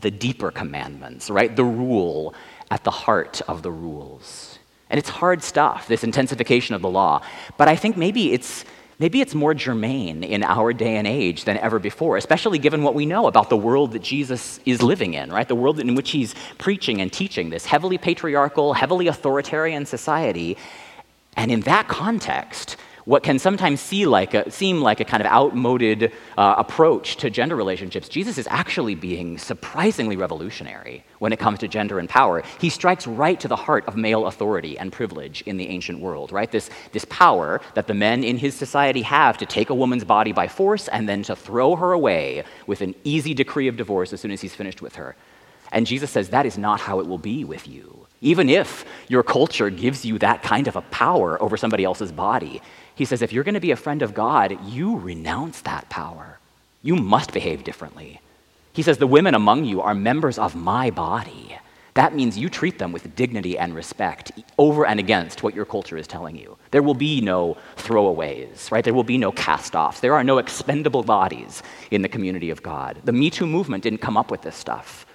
the 0.00 0.12
deeper 0.12 0.52
commandments, 0.52 1.28
right? 1.28 1.54
The 1.54 1.64
rule 1.64 2.34
at 2.70 2.84
the 2.84 2.92
heart 2.92 3.42
of 3.48 3.64
the 3.64 3.72
rules. 3.72 4.60
And 4.90 4.96
it's 4.96 5.08
hard 5.08 5.42
stuff, 5.42 5.88
this 5.88 6.04
intensification 6.04 6.76
of 6.76 6.82
the 6.82 6.88
law. 6.88 7.22
But 7.56 7.66
I 7.66 7.74
think 7.74 7.96
maybe 7.96 8.32
it's 8.32 8.64
maybe 8.98 9.20
it's 9.20 9.34
more 9.34 9.54
germane 9.54 10.24
in 10.24 10.42
our 10.42 10.72
day 10.72 10.96
and 10.96 11.06
age 11.06 11.44
than 11.44 11.56
ever 11.58 11.78
before, 11.78 12.16
especially 12.16 12.58
given 12.58 12.82
what 12.82 12.94
we 12.94 13.06
know 13.06 13.26
about 13.26 13.48
the 13.50 13.56
world 13.56 13.92
that 13.92 14.02
Jesus 14.02 14.60
is 14.64 14.82
living 14.82 15.14
in, 15.14 15.30
right? 15.30 15.46
The 15.46 15.54
world 15.54 15.78
in 15.78 15.94
which 15.94 16.10
he's 16.10 16.34
preaching 16.58 17.00
and 17.00 17.12
teaching 17.12 17.50
this 17.50 17.64
heavily 17.64 17.98
patriarchal, 17.98 18.72
heavily 18.74 19.06
authoritarian 19.06 19.86
society. 19.86 20.56
And 21.36 21.50
in 21.50 21.60
that 21.62 21.88
context, 21.88 22.76
what 23.08 23.22
can 23.22 23.38
sometimes 23.38 23.80
see 23.80 24.04
like 24.04 24.34
a, 24.34 24.50
seem 24.50 24.82
like 24.82 25.00
a 25.00 25.04
kind 25.04 25.22
of 25.22 25.26
outmoded 25.32 26.12
uh, 26.36 26.56
approach 26.58 27.16
to 27.16 27.30
gender 27.30 27.56
relationships, 27.56 28.06
Jesus 28.06 28.36
is 28.36 28.46
actually 28.50 28.94
being 28.94 29.38
surprisingly 29.38 30.14
revolutionary 30.14 31.02
when 31.18 31.32
it 31.32 31.38
comes 31.38 31.58
to 31.60 31.68
gender 31.68 31.98
and 31.98 32.06
power. 32.06 32.42
He 32.60 32.68
strikes 32.68 33.06
right 33.06 33.40
to 33.40 33.48
the 33.48 33.56
heart 33.56 33.86
of 33.86 33.96
male 33.96 34.26
authority 34.26 34.78
and 34.78 34.92
privilege 34.92 35.40
in 35.46 35.56
the 35.56 35.68
ancient 35.68 36.00
world, 36.00 36.32
right? 36.32 36.52
This, 36.52 36.68
this 36.92 37.06
power 37.06 37.62
that 37.72 37.86
the 37.86 37.94
men 37.94 38.22
in 38.22 38.36
his 38.36 38.54
society 38.54 39.00
have 39.00 39.38
to 39.38 39.46
take 39.46 39.70
a 39.70 39.74
woman's 39.74 40.04
body 40.04 40.32
by 40.32 40.46
force 40.46 40.86
and 40.88 41.08
then 41.08 41.22
to 41.22 41.34
throw 41.34 41.76
her 41.76 41.92
away 41.92 42.44
with 42.66 42.82
an 42.82 42.94
easy 43.04 43.32
decree 43.32 43.68
of 43.68 43.78
divorce 43.78 44.12
as 44.12 44.20
soon 44.20 44.32
as 44.32 44.42
he's 44.42 44.54
finished 44.54 44.82
with 44.82 44.96
her. 44.96 45.16
And 45.72 45.86
Jesus 45.86 46.10
says 46.10 46.28
that 46.28 46.44
is 46.44 46.58
not 46.58 46.80
how 46.80 47.00
it 47.00 47.06
will 47.06 47.16
be 47.16 47.42
with 47.44 47.66
you. 47.66 48.06
Even 48.20 48.48
if 48.48 48.84
your 49.08 49.22
culture 49.22 49.70
gives 49.70 50.04
you 50.04 50.18
that 50.18 50.42
kind 50.42 50.68
of 50.68 50.76
a 50.76 50.82
power 50.82 51.40
over 51.42 51.56
somebody 51.56 51.84
else's 51.84 52.12
body, 52.12 52.60
he 52.94 53.04
says, 53.04 53.22
if 53.22 53.32
you're 53.32 53.44
going 53.44 53.54
to 53.54 53.60
be 53.60 53.70
a 53.70 53.76
friend 53.76 54.02
of 54.02 54.14
God, 54.14 54.58
you 54.66 54.96
renounce 54.96 55.60
that 55.62 55.88
power. 55.88 56.38
You 56.82 56.96
must 56.96 57.32
behave 57.32 57.64
differently. 57.64 58.20
He 58.72 58.82
says, 58.82 58.98
the 58.98 59.06
women 59.06 59.34
among 59.34 59.64
you 59.64 59.80
are 59.80 59.94
members 59.94 60.38
of 60.38 60.54
my 60.54 60.90
body. 60.90 61.56
That 61.94 62.14
means 62.14 62.38
you 62.38 62.48
treat 62.48 62.78
them 62.78 62.92
with 62.92 63.16
dignity 63.16 63.58
and 63.58 63.74
respect 63.74 64.30
over 64.56 64.86
and 64.86 65.00
against 65.00 65.42
what 65.42 65.52
your 65.52 65.64
culture 65.64 65.96
is 65.96 66.06
telling 66.06 66.36
you. 66.36 66.56
There 66.70 66.82
will 66.82 66.94
be 66.94 67.20
no 67.20 67.56
throwaways, 67.76 68.70
right? 68.70 68.84
There 68.84 68.94
will 68.94 69.02
be 69.02 69.18
no 69.18 69.32
cast 69.32 69.74
offs. 69.74 69.98
There 69.98 70.14
are 70.14 70.22
no 70.22 70.38
expendable 70.38 71.02
bodies 71.02 71.60
in 71.90 72.02
the 72.02 72.08
community 72.08 72.50
of 72.50 72.62
God. 72.62 72.98
The 73.04 73.12
Me 73.12 73.30
Too 73.30 73.48
movement 73.48 73.82
didn't 73.82 74.00
come 74.00 74.16
up 74.16 74.30
with 74.30 74.42
this 74.42 74.54
stuff, 74.54 75.06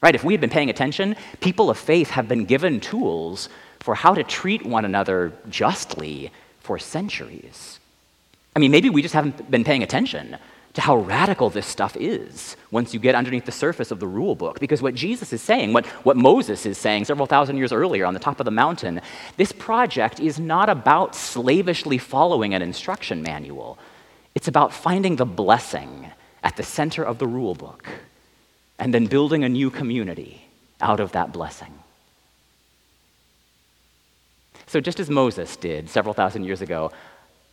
right? 0.00 0.14
If 0.14 0.24
we 0.24 0.32
had 0.32 0.40
been 0.40 0.50
paying 0.50 0.70
attention, 0.70 1.16
people 1.40 1.70
of 1.70 1.78
faith 1.78 2.10
have 2.10 2.28
been 2.28 2.44
given 2.44 2.80
tools 2.80 3.48
for 3.80 3.94
how 3.94 4.14
to 4.14 4.24
treat 4.24 4.64
one 4.64 4.84
another 4.84 5.32
justly 5.48 6.30
for 6.60 6.78
centuries. 6.78 7.80
I 8.54 8.58
mean, 8.58 8.70
maybe 8.70 8.90
we 8.90 9.02
just 9.02 9.14
haven't 9.14 9.50
been 9.50 9.64
paying 9.64 9.82
attention 9.82 10.36
to 10.74 10.80
how 10.80 10.96
radical 10.96 11.50
this 11.50 11.66
stuff 11.66 11.96
is 11.96 12.56
once 12.70 12.92
you 12.92 13.00
get 13.00 13.14
underneath 13.14 13.46
the 13.46 13.52
surface 13.52 13.90
of 13.90 13.98
the 13.98 14.06
rule 14.06 14.34
book. 14.34 14.60
Because 14.60 14.82
what 14.82 14.94
Jesus 14.94 15.32
is 15.32 15.42
saying, 15.42 15.72
what, 15.72 15.86
what 16.04 16.16
Moses 16.16 16.66
is 16.66 16.78
saying 16.78 17.04
several 17.04 17.26
thousand 17.26 17.56
years 17.56 17.72
earlier 17.72 18.04
on 18.04 18.14
the 18.14 18.20
top 18.20 18.38
of 18.40 18.44
the 18.44 18.50
mountain, 18.50 19.00
this 19.36 19.50
project 19.50 20.20
is 20.20 20.38
not 20.38 20.68
about 20.68 21.14
slavishly 21.14 21.98
following 21.98 22.54
an 22.54 22.62
instruction 22.62 23.22
manual. 23.22 23.78
It's 24.34 24.48
about 24.48 24.72
finding 24.72 25.16
the 25.16 25.26
blessing 25.26 26.10
at 26.44 26.56
the 26.56 26.62
center 26.62 27.02
of 27.02 27.18
the 27.18 27.26
rule 27.26 27.54
book 27.54 27.88
and 28.78 28.94
then 28.94 29.06
building 29.06 29.44
a 29.44 29.48
new 29.48 29.70
community 29.70 30.42
out 30.80 31.00
of 31.00 31.12
that 31.12 31.32
blessing. 31.32 31.74
So, 34.66 34.80
just 34.80 35.00
as 35.00 35.08
Moses 35.08 35.56
did 35.56 35.88
several 35.88 36.14
thousand 36.14 36.44
years 36.44 36.60
ago, 36.60 36.92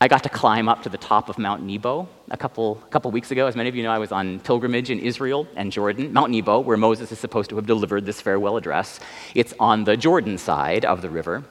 I 0.01 0.09
got 0.09 0.23
to 0.23 0.29
climb 0.29 0.67
up 0.67 0.83
to 0.83 0.89
the 0.89 0.97
top 0.97 1.29
of 1.29 1.37
Mount 1.37 1.63
Nebo 1.63 2.09
a 2.29 2.35
couple, 2.35 2.75
couple 2.89 3.09
weeks 3.11 3.31
ago. 3.31 3.47
As 3.47 3.55
many 3.55 3.69
of 3.69 3.75
you 3.75 3.83
know, 3.83 3.91
I 3.91 3.97
was 3.97 4.11
on 4.11 4.41
pilgrimage 4.41 4.89
in 4.89 4.99
Israel 4.99 5.47
and 5.55 5.71
Jordan. 5.71 6.11
Mount 6.11 6.31
Nebo, 6.31 6.59
where 6.59 6.75
Moses 6.75 7.13
is 7.13 7.19
supposed 7.19 7.49
to 7.51 7.55
have 7.55 7.65
delivered 7.65 8.05
this 8.05 8.19
farewell 8.19 8.57
address, 8.57 8.99
it's 9.33 9.53
on 9.57 9.85
the 9.85 9.95
Jordan 9.95 10.37
side 10.37 10.83
of 10.83 11.01
the 11.01 11.09
river. 11.09 11.45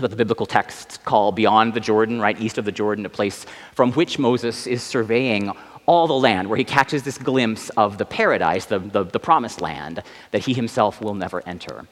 What 0.00 0.10
the 0.10 0.16
biblical 0.16 0.44
texts 0.44 0.96
call 0.96 1.30
beyond 1.30 1.72
the 1.72 1.80
Jordan, 1.80 2.20
right 2.20 2.38
east 2.40 2.58
of 2.58 2.64
the 2.64 2.72
Jordan, 2.72 3.06
a 3.06 3.08
place 3.08 3.46
from 3.74 3.92
which 3.92 4.18
Moses 4.18 4.66
is 4.66 4.82
surveying 4.82 5.52
all 5.86 6.06
the 6.06 6.14
land, 6.14 6.48
where 6.48 6.56
he 6.56 6.64
catches 6.64 7.02
this 7.02 7.18
glimpse 7.18 7.70
of 7.70 7.98
the 7.98 8.04
paradise, 8.04 8.66
the, 8.66 8.78
the, 8.78 9.04
the 9.04 9.20
promised 9.20 9.60
land, 9.60 10.02
that 10.30 10.44
he 10.44 10.54
himself 10.54 11.00
will 11.00 11.14
never 11.14 11.42
enter. 11.46 11.86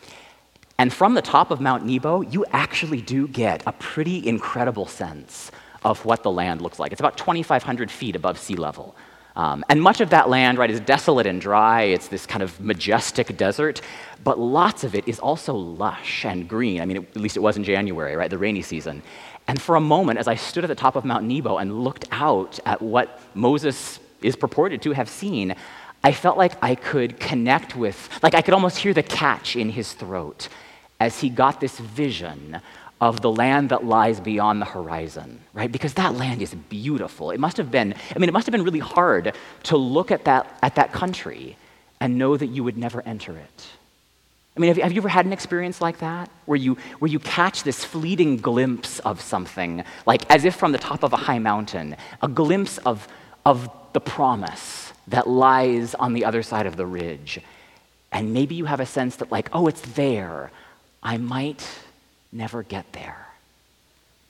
And 0.79 0.93
from 0.93 1.15
the 1.15 1.23
top 1.23 1.51
of 1.51 1.61
Mount 1.61 1.85
Nebo, 1.85 2.23
you 2.23 2.45
actually 2.53 3.03
do 3.03 3.29
get 3.29 3.63
a 3.67 3.73
pretty 3.73 4.27
incredible 4.27 4.87
sense 4.87 5.51
of 5.85 6.05
what 6.05 6.23
the 6.23 6.31
land 6.31 6.61
looks 6.61 6.79
like. 6.79 6.93
It's 6.93 7.01
about 7.01 7.17
2,500 7.17 7.91
feet 7.91 8.17
above 8.17 8.39
sea 8.39 8.57
level. 8.57 8.95
Um, 9.35 9.65
and 9.69 9.81
much 9.81 10.01
of 10.01 10.11
that 10.11 10.29
land, 10.29 10.59
right, 10.59 10.71
is 10.71 10.81
desolate 10.81 11.27
and 11.27 11.41
dry. 11.41 11.83
It's 11.83 12.09
this 12.09 12.27
kind 12.27 12.43
of 12.43 12.61
majestic 12.61 13.37
desert, 13.37 13.81
but 14.23 14.39
lots 14.39 14.85
of 14.85 14.95
it 14.95 15.09
is 15.09 15.19
also 15.19 15.55
lush 15.55 16.25
and 16.25 16.49
green. 16.49 16.81
I 16.81 16.85
mean, 16.85 16.99
it, 16.99 17.17
at 17.17 17.23
least 17.23 17.37
it 17.37 17.41
was 17.41 17.57
in 17.57 17.65
January, 17.65 18.15
right, 18.15 18.31
the 18.31 18.39
rainy 18.39 18.63
season. 18.63 19.03
And 19.49 19.61
for 19.61 19.77
a 19.77 19.81
moment, 19.81 20.19
as 20.19 20.29
I 20.29 20.35
stood 20.35 20.65
at 20.65 20.69
the 20.69 20.75
top 20.75 20.97
of 20.97 21.05
Mount 21.05 21.25
Nebo 21.25 21.57
and 21.57 21.83
looked 21.83 22.07
out 22.13 22.59
at 22.67 22.81
what 22.81 23.21
Moses 23.35 23.99
is 24.21 24.37
purported 24.37 24.83
to 24.83 24.93
have 24.93 25.09
seen, 25.09 25.55
I 26.05 26.13
felt 26.13 26.37
like 26.37 26.53
I 26.63 26.75
could 26.75 27.19
connect 27.19 27.77
with, 27.77 28.09
like 28.23 28.35
I 28.35 28.43
could 28.43 28.55
almost 28.55 28.79
hear 28.79 28.93
the 28.93 29.03
catch 29.03 29.57
in 29.57 29.71
his 29.71 29.93
throat 29.93 30.49
as 31.01 31.21
he 31.21 31.29
got 31.29 31.61
this 31.61 31.79
vision 31.79 32.61
of 33.03 33.21
the 33.21 33.33
land 33.33 33.71
that 33.71 33.85
lies 33.85 34.21
beyond 34.21 34.63
the 34.63 34.65
horizon, 34.65 35.41
right? 35.55 35.73
Because 35.73 35.95
that 35.95 36.15
land 36.15 36.41
is 36.41 36.55
beautiful. 36.55 37.33
It 37.33 37.41
must 37.41 37.57
have 37.57 37.69
been, 37.69 37.95
I 38.15 38.19
mean, 38.21 38.29
it 38.29 38.33
must 38.33 38.47
have 38.47 38.53
been 38.53 38.63
really 38.63 38.79
hard 38.79 39.35
to 39.65 39.77
look 39.77 40.13
at 40.13 40.25
that, 40.27 40.57
at 40.63 40.77
that 40.77 40.93
country 40.93 41.57
and 42.01 42.17
know 42.17 42.37
that 42.37 42.47
you 42.47 42.63
would 42.63 42.79
never 42.79 43.03
enter 43.03 43.37
it. 43.37 43.67
I 44.57 44.61
mean, 44.61 44.69
have 44.69 44.77
you, 44.77 44.83
have 44.85 44.93
you 44.93 45.01
ever 45.01 45.09
had 45.09 45.27
an 45.27 45.33
experience 45.33 45.81
like 45.81 45.99
that? 45.99 46.31
Where 46.47 46.57
you, 46.57 46.77
where 47.01 47.11
you 47.11 47.19
catch 47.19 47.65
this 47.65 47.85
fleeting 47.85 48.37
glimpse 48.37 49.01
of 49.01 49.21
something, 49.21 49.83
like 50.07 50.31
as 50.31 50.45
if 50.45 50.55
from 50.55 50.71
the 50.71 50.79
top 50.79 51.03
of 51.03 51.13
a 51.13 51.17
high 51.17 51.41
mountain, 51.41 51.97
a 52.23 52.29
glimpse 52.29 52.79
of, 52.79 53.09
of 53.45 53.69
the 53.95 54.01
promise 54.01 54.93
that 55.09 55.29
lies 55.29 55.97
on 55.97 56.13
the 56.13 56.25
other 56.25 56.45
side 56.45 56.67
of 56.67 56.77
the 56.77 56.87
ridge. 56.87 57.41
And 58.13 58.33
maybe 58.33 58.55
you 58.55 58.67
have 58.67 58.79
a 58.79 58.87
sense 58.87 59.17
that, 59.17 59.33
like, 59.33 59.49
oh, 59.53 59.67
it's 59.67 59.81
there. 59.81 60.53
I 61.03 61.17
might 61.17 61.67
never 62.33 62.63
get 62.63 62.93
there. 62.93 63.29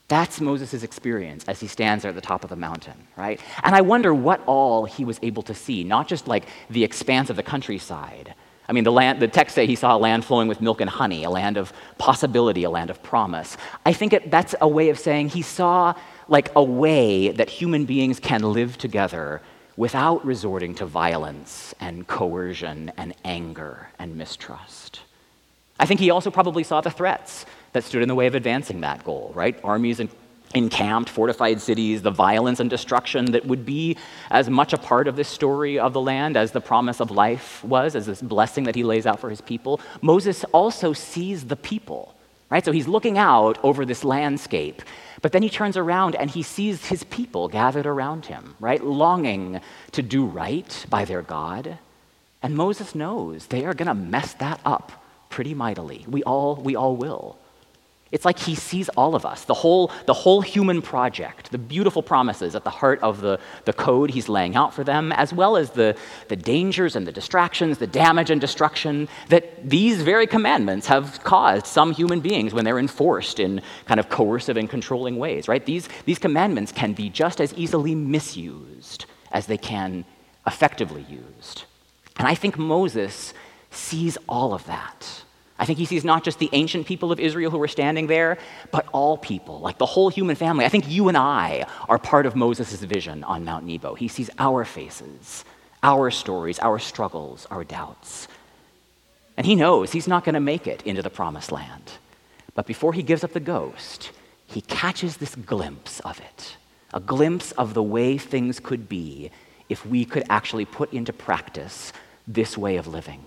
That's 0.08 0.40
Moses' 0.42 0.82
experience 0.82 1.44
as 1.48 1.60
he 1.60 1.66
stands 1.66 2.02
there 2.02 2.10
at 2.10 2.14
the 2.14 2.20
top 2.20 2.44
of 2.44 2.50
the 2.50 2.56
mountain, 2.56 3.06
right? 3.16 3.40
And 3.62 3.74
I 3.74 3.80
wonder 3.80 4.12
what 4.12 4.42
all 4.46 4.84
he 4.84 5.06
was 5.06 5.18
able 5.22 5.42
to 5.44 5.54
see, 5.54 5.84
not 5.84 6.06
just 6.06 6.28
like 6.28 6.44
the 6.68 6.84
expanse 6.84 7.30
of 7.30 7.36
the 7.36 7.42
countryside. 7.42 8.34
I 8.68 8.72
mean, 8.72 8.84
the, 8.84 8.92
land, 8.92 9.20
the 9.20 9.28
text 9.28 9.54
say 9.54 9.66
he 9.66 9.74
saw 9.74 9.96
a 9.96 9.98
land 9.98 10.24
flowing 10.24 10.48
with 10.48 10.60
milk 10.60 10.80
and 10.80 10.90
honey, 10.90 11.24
a 11.24 11.30
land 11.30 11.56
of 11.56 11.72
possibility, 11.96 12.64
a 12.64 12.70
land 12.70 12.90
of 12.90 13.02
promise. 13.02 13.56
I 13.86 13.92
think 13.92 14.12
it, 14.12 14.30
that's 14.30 14.54
a 14.60 14.68
way 14.68 14.90
of 14.90 14.98
saying 14.98 15.30
he 15.30 15.42
saw 15.42 15.94
like 16.28 16.50
a 16.54 16.62
way 16.62 17.30
that 17.30 17.48
human 17.48 17.86
beings 17.86 18.20
can 18.20 18.42
live 18.42 18.76
together 18.78 19.40
without 19.76 20.24
resorting 20.26 20.74
to 20.74 20.86
violence 20.86 21.74
and 21.80 22.06
coercion 22.06 22.92
and 22.96 23.14
anger 23.24 23.88
and 23.98 24.16
mistrust. 24.16 25.00
I 25.80 25.86
think 25.86 26.00
he 26.00 26.10
also 26.10 26.30
probably 26.30 26.62
saw 26.62 26.80
the 26.80 26.90
threats 26.90 27.46
that 27.72 27.84
stood 27.84 28.02
in 28.02 28.08
the 28.08 28.14
way 28.14 28.26
of 28.26 28.34
advancing 28.34 28.80
that 28.82 29.04
goal, 29.04 29.32
right? 29.34 29.58
Armies 29.64 30.00
encamped, 30.54 31.08
fortified 31.08 31.60
cities, 31.60 32.02
the 32.02 32.10
violence 32.10 32.60
and 32.60 32.68
destruction 32.68 33.32
that 33.32 33.46
would 33.46 33.64
be 33.64 33.96
as 34.30 34.50
much 34.50 34.72
a 34.72 34.78
part 34.78 35.08
of 35.08 35.16
this 35.16 35.28
story 35.28 35.78
of 35.78 35.92
the 35.92 36.00
land 36.00 36.36
as 36.36 36.52
the 36.52 36.60
promise 36.60 37.00
of 37.00 37.10
life 37.10 37.64
was, 37.64 37.96
as 37.96 38.06
this 38.06 38.20
blessing 38.20 38.64
that 38.64 38.74
he 38.74 38.84
lays 38.84 39.06
out 39.06 39.18
for 39.18 39.30
his 39.30 39.40
people. 39.40 39.80
Moses 40.02 40.44
also 40.52 40.92
sees 40.92 41.46
the 41.46 41.56
people, 41.56 42.14
right? 42.50 42.64
So 42.64 42.72
he's 42.72 42.88
looking 42.88 43.16
out 43.16 43.58
over 43.62 43.86
this 43.86 44.04
landscape, 44.04 44.82
but 45.22 45.32
then 45.32 45.42
he 45.42 45.48
turns 45.48 45.76
around 45.76 46.16
and 46.16 46.30
he 46.30 46.42
sees 46.42 46.86
his 46.86 47.04
people 47.04 47.48
gathered 47.48 47.86
around 47.86 48.26
him, 48.26 48.56
right? 48.60 48.84
Longing 48.84 49.60
to 49.92 50.02
do 50.02 50.26
right 50.26 50.86
by 50.90 51.04
their 51.06 51.22
God. 51.22 51.78
And 52.42 52.56
Moses 52.56 52.94
knows 52.94 53.46
they 53.46 53.64
are 53.64 53.72
going 53.74 53.86
to 53.86 53.94
mess 53.94 54.34
that 54.34 54.60
up 54.66 55.04
pretty 55.30 55.54
mightily. 55.54 56.04
We 56.08 56.22
all, 56.24 56.56
we 56.56 56.76
all 56.76 56.96
will. 56.96 57.38
It's 58.12 58.26
like 58.26 58.38
he 58.38 58.54
sees 58.54 58.90
all 58.90 59.14
of 59.14 59.24
us, 59.24 59.44
the 59.44 59.54
whole, 59.54 59.90
the 60.04 60.12
whole 60.12 60.42
human 60.42 60.82
project, 60.82 61.50
the 61.50 61.56
beautiful 61.56 62.02
promises 62.02 62.54
at 62.54 62.62
the 62.62 62.70
heart 62.70 63.00
of 63.00 63.22
the, 63.22 63.40
the 63.64 63.72
code 63.72 64.10
he's 64.10 64.28
laying 64.28 64.54
out 64.54 64.74
for 64.74 64.84
them, 64.84 65.12
as 65.12 65.32
well 65.32 65.56
as 65.56 65.70
the, 65.70 65.96
the 66.28 66.36
dangers 66.36 66.94
and 66.94 67.06
the 67.06 67.12
distractions, 67.12 67.78
the 67.78 67.86
damage 67.86 68.30
and 68.30 68.38
destruction 68.38 69.08
that 69.30 69.68
these 69.68 70.02
very 70.02 70.26
commandments 70.26 70.86
have 70.86 71.24
caused 71.24 71.66
some 71.66 71.92
human 71.92 72.20
beings 72.20 72.52
when 72.52 72.66
they're 72.66 72.78
enforced 72.78 73.40
in 73.40 73.62
kind 73.86 73.98
of 73.98 74.10
coercive 74.10 74.58
and 74.58 74.68
controlling 74.68 75.16
ways, 75.16 75.48
right? 75.48 75.64
These, 75.64 75.88
these 76.04 76.18
commandments 76.18 76.70
can 76.70 76.92
be 76.92 77.08
just 77.08 77.40
as 77.40 77.54
easily 77.54 77.94
misused 77.94 79.06
as 79.32 79.46
they 79.46 79.58
can 79.58 80.04
effectively 80.46 81.06
used. 81.08 81.64
And 82.18 82.28
I 82.28 82.34
think 82.34 82.58
Moses 82.58 83.32
sees 83.70 84.18
all 84.28 84.52
of 84.52 84.66
that. 84.66 85.24
I 85.62 85.64
think 85.64 85.78
he 85.78 85.84
sees 85.84 86.04
not 86.04 86.24
just 86.24 86.40
the 86.40 86.50
ancient 86.52 86.88
people 86.88 87.12
of 87.12 87.20
Israel 87.20 87.52
who 87.52 87.58
were 87.58 87.68
standing 87.68 88.08
there, 88.08 88.36
but 88.72 88.84
all 88.90 89.16
people, 89.16 89.60
like 89.60 89.78
the 89.78 89.86
whole 89.86 90.08
human 90.08 90.34
family. 90.34 90.64
I 90.64 90.68
think 90.68 90.90
you 90.90 91.06
and 91.06 91.16
I 91.16 91.66
are 91.88 91.98
part 91.98 92.26
of 92.26 92.34
Moses' 92.34 92.82
vision 92.82 93.22
on 93.22 93.44
Mount 93.44 93.64
Nebo. 93.64 93.94
He 93.94 94.08
sees 94.08 94.28
our 94.40 94.64
faces, 94.64 95.44
our 95.80 96.10
stories, 96.10 96.58
our 96.58 96.80
struggles, 96.80 97.46
our 97.48 97.62
doubts. 97.62 98.26
And 99.36 99.46
he 99.46 99.54
knows 99.54 99.92
he's 99.92 100.08
not 100.08 100.24
going 100.24 100.34
to 100.34 100.40
make 100.40 100.66
it 100.66 100.82
into 100.82 101.00
the 101.00 101.10
promised 101.10 101.52
land. 101.52 101.92
But 102.56 102.66
before 102.66 102.92
he 102.92 103.04
gives 103.04 103.22
up 103.22 103.32
the 103.32 103.38
ghost, 103.38 104.10
he 104.48 104.62
catches 104.62 105.18
this 105.18 105.36
glimpse 105.36 106.00
of 106.00 106.18
it 106.18 106.56
a 106.92 106.98
glimpse 106.98 107.52
of 107.52 107.72
the 107.72 107.82
way 107.84 108.18
things 108.18 108.58
could 108.58 108.88
be 108.88 109.30
if 109.68 109.86
we 109.86 110.04
could 110.04 110.24
actually 110.28 110.64
put 110.64 110.92
into 110.92 111.12
practice 111.12 111.92
this 112.26 112.58
way 112.58 112.76
of 112.78 112.88
living. 112.88 113.22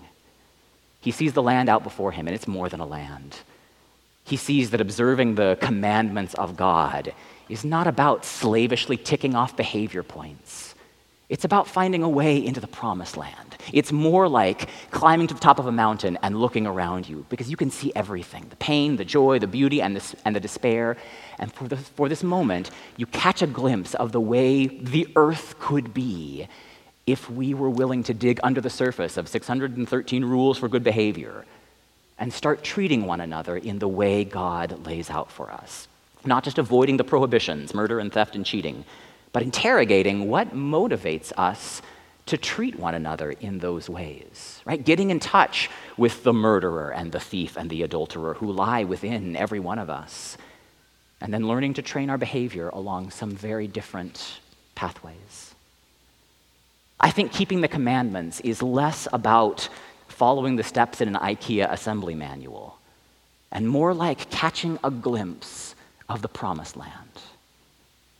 He 1.06 1.12
sees 1.12 1.34
the 1.34 1.42
land 1.42 1.68
out 1.68 1.84
before 1.84 2.10
him, 2.10 2.26
and 2.26 2.34
it's 2.34 2.48
more 2.48 2.68
than 2.68 2.80
a 2.80 2.84
land. 2.84 3.36
He 4.24 4.36
sees 4.36 4.70
that 4.70 4.80
observing 4.80 5.36
the 5.36 5.56
commandments 5.60 6.34
of 6.34 6.56
God 6.56 7.14
is 7.48 7.64
not 7.64 7.86
about 7.86 8.24
slavishly 8.24 8.96
ticking 8.96 9.36
off 9.36 9.56
behavior 9.56 10.02
points. 10.02 10.74
It's 11.28 11.44
about 11.44 11.68
finding 11.68 12.02
a 12.02 12.08
way 12.08 12.44
into 12.44 12.58
the 12.58 12.66
promised 12.66 13.16
land. 13.16 13.56
It's 13.72 13.92
more 13.92 14.28
like 14.28 14.68
climbing 14.90 15.28
to 15.28 15.34
the 15.34 15.38
top 15.38 15.60
of 15.60 15.68
a 15.68 15.72
mountain 15.72 16.18
and 16.22 16.40
looking 16.40 16.66
around 16.66 17.08
you 17.08 17.24
because 17.28 17.48
you 17.48 17.56
can 17.56 17.70
see 17.70 17.92
everything 17.94 18.48
the 18.50 18.56
pain, 18.56 18.96
the 18.96 19.04
joy, 19.04 19.38
the 19.38 19.46
beauty, 19.46 19.80
and, 19.80 19.94
the 19.94 20.16
and 20.24 20.34
the 20.34 20.40
despair. 20.40 20.96
And 21.38 21.52
for, 21.52 21.68
the, 21.68 21.76
for 21.76 22.08
this 22.08 22.24
moment, 22.24 22.72
you 22.96 23.06
catch 23.06 23.42
a 23.42 23.46
glimpse 23.46 23.94
of 23.94 24.10
the 24.10 24.20
way 24.20 24.66
the 24.66 25.06
earth 25.14 25.54
could 25.60 25.94
be 25.94 26.48
if 27.06 27.30
we 27.30 27.54
were 27.54 27.70
willing 27.70 28.02
to 28.02 28.14
dig 28.14 28.40
under 28.42 28.60
the 28.60 28.70
surface 28.70 29.16
of 29.16 29.28
613 29.28 30.24
rules 30.24 30.58
for 30.58 30.68
good 30.68 30.82
behavior 30.82 31.44
and 32.18 32.32
start 32.32 32.64
treating 32.64 33.06
one 33.06 33.20
another 33.20 33.56
in 33.56 33.78
the 33.78 33.88
way 33.88 34.24
God 34.24 34.84
lays 34.86 35.10
out 35.10 35.30
for 35.30 35.50
us. 35.50 35.86
Not 36.24 36.42
just 36.42 36.58
avoiding 36.58 36.96
the 36.96 37.04
prohibitions, 37.04 37.74
murder 37.74 38.00
and 38.00 38.12
theft 38.12 38.34
and 38.34 38.44
cheating, 38.44 38.84
but 39.32 39.42
interrogating 39.42 40.28
what 40.28 40.54
motivates 40.54 41.32
us 41.36 41.82
to 42.26 42.36
treat 42.36 42.76
one 42.76 42.94
another 42.94 43.30
in 43.30 43.60
those 43.60 43.88
ways, 43.88 44.60
right? 44.64 44.84
Getting 44.84 45.10
in 45.10 45.20
touch 45.20 45.70
with 45.96 46.24
the 46.24 46.32
murderer 46.32 46.92
and 46.92 47.12
the 47.12 47.20
thief 47.20 47.56
and 47.56 47.70
the 47.70 47.82
adulterer 47.82 48.34
who 48.34 48.50
lie 48.50 48.82
within 48.82 49.36
every 49.36 49.60
one 49.60 49.78
of 49.78 49.88
us, 49.88 50.36
and 51.20 51.32
then 51.32 51.46
learning 51.46 51.74
to 51.74 51.82
train 51.82 52.10
our 52.10 52.18
behavior 52.18 52.68
along 52.70 53.10
some 53.10 53.30
very 53.30 53.68
different 53.68 54.40
pathways. 54.74 55.45
I 56.98 57.10
think 57.10 57.32
keeping 57.32 57.60
the 57.60 57.68
commandments 57.68 58.40
is 58.40 58.62
less 58.62 59.06
about 59.12 59.68
following 60.08 60.56
the 60.56 60.62
steps 60.62 61.00
in 61.00 61.08
an 61.08 61.14
IKEA 61.14 61.70
assembly 61.70 62.14
manual 62.14 62.78
and 63.52 63.68
more 63.68 63.92
like 63.92 64.30
catching 64.30 64.78
a 64.82 64.90
glimpse 64.90 65.74
of 66.08 66.22
the 66.22 66.28
promised 66.28 66.76
land. 66.76 66.92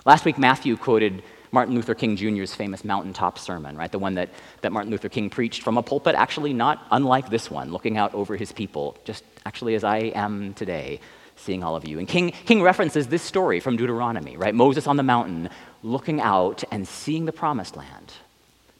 Last 0.04 0.24
week, 0.24 0.38
Matthew 0.38 0.76
quoted 0.76 1.22
Martin 1.52 1.74
Luther 1.74 1.94
King 1.94 2.16
Jr.'s 2.16 2.54
famous 2.54 2.84
mountaintop 2.84 3.38
sermon, 3.38 3.76
right? 3.76 3.90
The 3.90 3.98
one 3.98 4.14
that, 4.14 4.28
that 4.60 4.72
Martin 4.72 4.90
Luther 4.90 5.08
King 5.08 5.30
preached 5.30 5.62
from 5.62 5.78
a 5.78 5.82
pulpit, 5.82 6.14
actually 6.14 6.52
not 6.52 6.86
unlike 6.90 7.30
this 7.30 7.50
one, 7.50 7.72
looking 7.72 7.96
out 7.96 8.14
over 8.14 8.36
his 8.36 8.52
people, 8.52 8.96
just 9.04 9.24
actually 9.46 9.74
as 9.74 9.84
I 9.84 9.98
am 10.14 10.54
today, 10.54 11.00
seeing 11.36 11.64
all 11.64 11.76
of 11.76 11.86
you. 11.88 11.98
And 11.98 12.06
King, 12.06 12.30
King 12.30 12.62
references 12.62 13.06
this 13.06 13.22
story 13.22 13.58
from 13.58 13.76
Deuteronomy, 13.76 14.36
right? 14.36 14.54
Moses 14.54 14.86
on 14.86 14.96
the 14.96 15.02
mountain 15.02 15.48
looking 15.82 16.20
out 16.20 16.62
and 16.70 16.86
seeing 16.86 17.24
the 17.24 17.32
promised 17.32 17.76
land. 17.76 18.12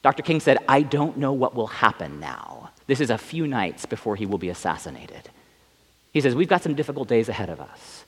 Dr. 0.07 0.23
King 0.23 0.39
said, 0.39 0.59
I 0.69 0.83
don't 0.83 1.17
know 1.17 1.33
what 1.33 1.57
will 1.57 1.67
happen 1.67 2.21
now. 2.21 2.71
This 2.87 3.01
is 3.01 3.11
a 3.11 3.19
few 3.19 3.45
nights 3.49 3.87
before 3.87 4.15
he 4.15 4.25
will 4.25 4.39
be 4.39 4.51
assassinated. 4.51 5.31
He 6.13 6.21
says, 6.21 6.37
We've 6.37 6.47
got 6.47 6.63
some 6.63 6.77
difficult 6.77 7.09
days 7.09 7.29
ahead 7.29 7.51
of 7.51 7.61
us. 7.61 8.05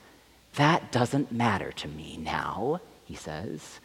That 0.55 0.93
doesn't 0.93 1.33
matter 1.33 1.73
to 1.73 1.89
me 1.89 2.17
now, 2.17 2.81
he 3.05 3.17
says, 3.17 3.81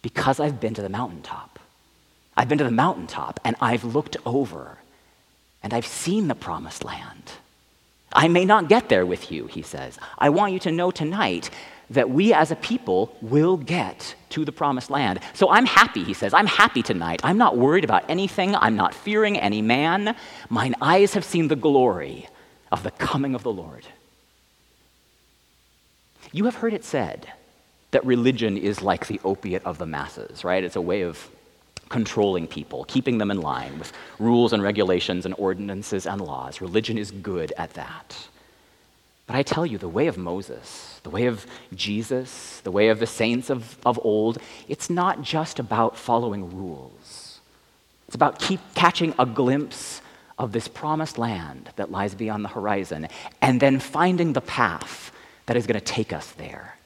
because 0.00 0.38
I've 0.38 0.60
been 0.60 0.74
to 0.74 0.82
the 0.82 0.88
mountaintop. 0.88 1.58
I've 2.36 2.48
been 2.48 2.58
to 2.58 2.62
the 2.62 2.70
mountaintop 2.70 3.40
and 3.44 3.56
I've 3.60 3.82
looked 3.82 4.16
over 4.24 4.78
and 5.60 5.74
I've 5.74 5.88
seen 5.88 6.28
the 6.28 6.36
promised 6.36 6.84
land. 6.84 7.32
I 8.12 8.28
may 8.28 8.44
not 8.44 8.68
get 8.68 8.88
there 8.88 9.04
with 9.04 9.32
you, 9.32 9.48
he 9.48 9.62
says. 9.62 9.98
I 10.18 10.28
want 10.28 10.52
you 10.52 10.60
to 10.60 10.70
know 10.70 10.92
tonight 10.92 11.50
that 11.90 12.08
we 12.08 12.32
as 12.32 12.50
a 12.50 12.56
people 12.56 13.14
will 13.20 13.56
get 13.56 14.14
to 14.30 14.44
the 14.44 14.52
promised 14.52 14.90
land. 14.90 15.18
So 15.34 15.50
I'm 15.50 15.66
happy, 15.66 16.04
he 16.04 16.14
says. 16.14 16.32
I'm 16.32 16.46
happy 16.46 16.82
tonight. 16.82 17.20
I'm 17.24 17.36
not 17.36 17.58
worried 17.58 17.84
about 17.84 18.08
anything. 18.08 18.54
I'm 18.54 18.76
not 18.76 18.94
fearing 18.94 19.36
any 19.38 19.60
man. 19.60 20.14
Mine 20.48 20.76
eyes 20.80 21.14
have 21.14 21.24
seen 21.24 21.48
the 21.48 21.56
glory 21.56 22.28
of 22.70 22.84
the 22.84 22.92
coming 22.92 23.34
of 23.34 23.42
the 23.42 23.52
Lord. 23.52 23.86
You 26.32 26.44
have 26.44 26.54
heard 26.56 26.72
it 26.72 26.84
said 26.84 27.32
that 27.90 28.04
religion 28.06 28.56
is 28.56 28.82
like 28.82 29.08
the 29.08 29.20
opiate 29.24 29.64
of 29.64 29.78
the 29.78 29.86
masses, 29.86 30.44
right? 30.44 30.62
It's 30.62 30.76
a 30.76 30.80
way 30.80 31.02
of 31.02 31.28
controlling 31.88 32.46
people, 32.46 32.84
keeping 32.84 33.18
them 33.18 33.32
in 33.32 33.40
line 33.40 33.76
with 33.80 33.92
rules 34.20 34.52
and 34.52 34.62
regulations 34.62 35.26
and 35.26 35.34
ordinances 35.38 36.06
and 36.06 36.20
laws. 36.20 36.60
Religion 36.60 36.96
is 36.96 37.10
good 37.10 37.52
at 37.58 37.74
that. 37.74 38.28
But 39.30 39.36
I 39.36 39.44
tell 39.44 39.64
you, 39.64 39.78
the 39.78 39.88
way 39.88 40.08
of 40.08 40.18
Moses, 40.18 40.98
the 41.04 41.08
way 41.08 41.26
of 41.26 41.46
Jesus, 41.72 42.58
the 42.64 42.72
way 42.72 42.88
of 42.88 42.98
the 42.98 43.06
saints 43.06 43.48
of, 43.48 43.78
of 43.86 43.96
old, 44.02 44.38
it's 44.66 44.90
not 44.90 45.22
just 45.22 45.60
about 45.60 45.96
following 45.96 46.56
rules. 46.56 47.38
It's 48.08 48.16
about 48.16 48.40
keep 48.40 48.58
catching 48.74 49.14
a 49.20 49.26
glimpse 49.26 50.02
of 50.36 50.50
this 50.50 50.66
promised 50.66 51.16
land 51.16 51.70
that 51.76 51.92
lies 51.92 52.12
beyond 52.16 52.44
the 52.44 52.48
horizon 52.48 53.06
and 53.40 53.60
then 53.60 53.78
finding 53.78 54.32
the 54.32 54.40
path 54.40 55.12
that 55.46 55.56
is 55.56 55.64
going 55.64 55.78
to 55.78 55.86
take 55.86 56.12
us 56.12 56.32
there. 56.32 56.76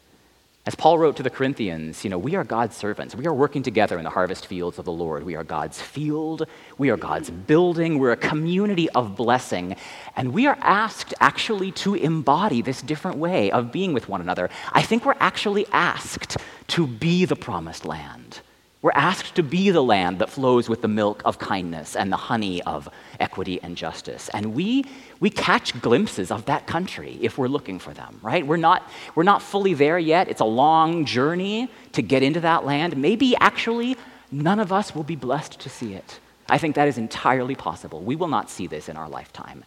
As 0.66 0.74
Paul 0.74 0.98
wrote 0.98 1.16
to 1.16 1.22
the 1.22 1.28
Corinthians, 1.28 2.04
you 2.04 2.10
know, 2.10 2.16
we 2.16 2.36
are 2.36 2.44
God's 2.44 2.74
servants. 2.74 3.14
We 3.14 3.26
are 3.26 3.34
working 3.34 3.62
together 3.62 3.98
in 3.98 4.04
the 4.04 4.10
harvest 4.10 4.46
fields 4.46 4.78
of 4.78 4.86
the 4.86 4.92
Lord. 4.92 5.22
We 5.22 5.36
are 5.36 5.44
God's 5.44 5.78
field. 5.78 6.46
We 6.78 6.88
are 6.88 6.96
God's 6.96 7.28
building. 7.28 7.98
We're 7.98 8.12
a 8.12 8.16
community 8.16 8.88
of 8.90 9.14
blessing. 9.14 9.76
And 10.16 10.32
we 10.32 10.46
are 10.46 10.56
asked 10.62 11.12
actually 11.20 11.70
to 11.72 11.96
embody 11.96 12.62
this 12.62 12.80
different 12.80 13.18
way 13.18 13.50
of 13.50 13.72
being 13.72 13.92
with 13.92 14.08
one 14.08 14.22
another. 14.22 14.48
I 14.72 14.80
think 14.80 15.04
we're 15.04 15.16
actually 15.20 15.66
asked 15.70 16.38
to 16.68 16.86
be 16.86 17.26
the 17.26 17.36
promised 17.36 17.84
land. 17.84 18.40
We're 18.84 18.92
asked 18.94 19.36
to 19.36 19.42
be 19.42 19.70
the 19.70 19.82
land 19.82 20.18
that 20.18 20.28
flows 20.28 20.68
with 20.68 20.82
the 20.82 20.88
milk 20.88 21.22
of 21.24 21.38
kindness 21.38 21.96
and 21.96 22.12
the 22.12 22.18
honey 22.18 22.60
of 22.64 22.86
equity 23.18 23.58
and 23.62 23.78
justice. 23.78 24.28
And 24.34 24.54
we, 24.54 24.84
we 25.20 25.30
catch 25.30 25.80
glimpses 25.80 26.30
of 26.30 26.44
that 26.44 26.66
country 26.66 27.16
if 27.22 27.38
we're 27.38 27.48
looking 27.48 27.78
for 27.78 27.94
them, 27.94 28.20
right? 28.20 28.46
We're 28.46 28.58
not, 28.58 28.86
we're 29.14 29.22
not 29.22 29.40
fully 29.40 29.72
there 29.72 29.98
yet. 29.98 30.28
It's 30.28 30.42
a 30.42 30.44
long 30.44 31.06
journey 31.06 31.70
to 31.92 32.02
get 32.02 32.22
into 32.22 32.40
that 32.40 32.66
land. 32.66 32.94
Maybe 32.98 33.34
actually 33.36 33.96
none 34.30 34.60
of 34.60 34.70
us 34.70 34.94
will 34.94 35.02
be 35.02 35.16
blessed 35.16 35.60
to 35.60 35.70
see 35.70 35.94
it. 35.94 36.20
I 36.50 36.58
think 36.58 36.74
that 36.74 36.86
is 36.86 36.98
entirely 36.98 37.54
possible. 37.54 38.02
We 38.02 38.16
will 38.16 38.28
not 38.28 38.50
see 38.50 38.66
this 38.66 38.90
in 38.90 38.98
our 38.98 39.08
lifetime. 39.08 39.64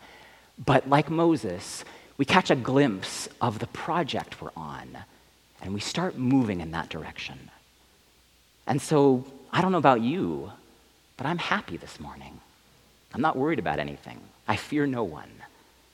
But 0.64 0.88
like 0.88 1.10
Moses, 1.10 1.84
we 2.18 2.26
catch 2.26 2.52
a 2.52 2.56
glimpse 2.56 3.30
of 3.42 3.58
the 3.58 3.68
project 3.68 4.40
we're 4.40 4.52
on, 4.56 4.96
and 5.64 5.74
we 5.74 5.80
start 5.80 6.20
moving 6.20 6.62
in 6.62 6.70
that 6.70 6.90
direction. 6.90 7.50
And 8.68 8.82
so, 8.82 9.26
I 9.52 9.62
don't 9.62 9.72
know 9.72 9.78
about 9.78 10.02
you, 10.02 10.52
but 11.16 11.26
I'm 11.26 11.38
happy 11.38 11.78
this 11.78 12.00
morning. 12.00 12.40
I'm 13.14 13.22
not 13.22 13.38
worried 13.38 13.60
about 13.60 13.80
anything. 13.80 14.20
I 14.48 14.58
fear 14.58 14.86
no 14.86 15.04
one. 15.04 15.32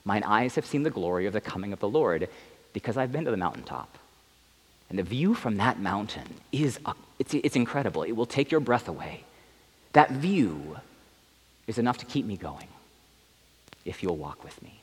Mine 0.05 0.23
eyes 0.23 0.55
have 0.55 0.65
seen 0.65 0.83
the 0.83 0.89
glory 0.89 1.25
of 1.27 1.33
the 1.33 1.39
coming 1.41 1.71
of 1.71 1.79
the 1.79 1.87
Lord 1.87 2.27
because 2.73 2.97
I've 2.97 3.11
been 3.11 3.25
to 3.25 3.31
the 3.31 3.37
mountaintop. 3.37 3.97
And 4.89 4.99
the 4.99 5.03
view 5.03 5.33
from 5.33 5.57
that 5.57 5.79
mountain 5.79 6.41
is 6.51 6.79
it's, 7.19 7.33
it's 7.33 7.55
incredible. 7.55 8.03
It 8.03 8.11
will 8.11 8.25
take 8.25 8.51
your 8.51 8.59
breath 8.59 8.87
away. 8.87 9.23
That 9.93 10.11
view 10.11 10.77
is 11.67 11.77
enough 11.77 11.99
to 11.99 12.05
keep 12.05 12.25
me 12.25 12.35
going 12.35 12.67
if 13.85 14.03
you'll 14.03 14.17
walk 14.17 14.43
with 14.43 14.61
me. 14.61 14.82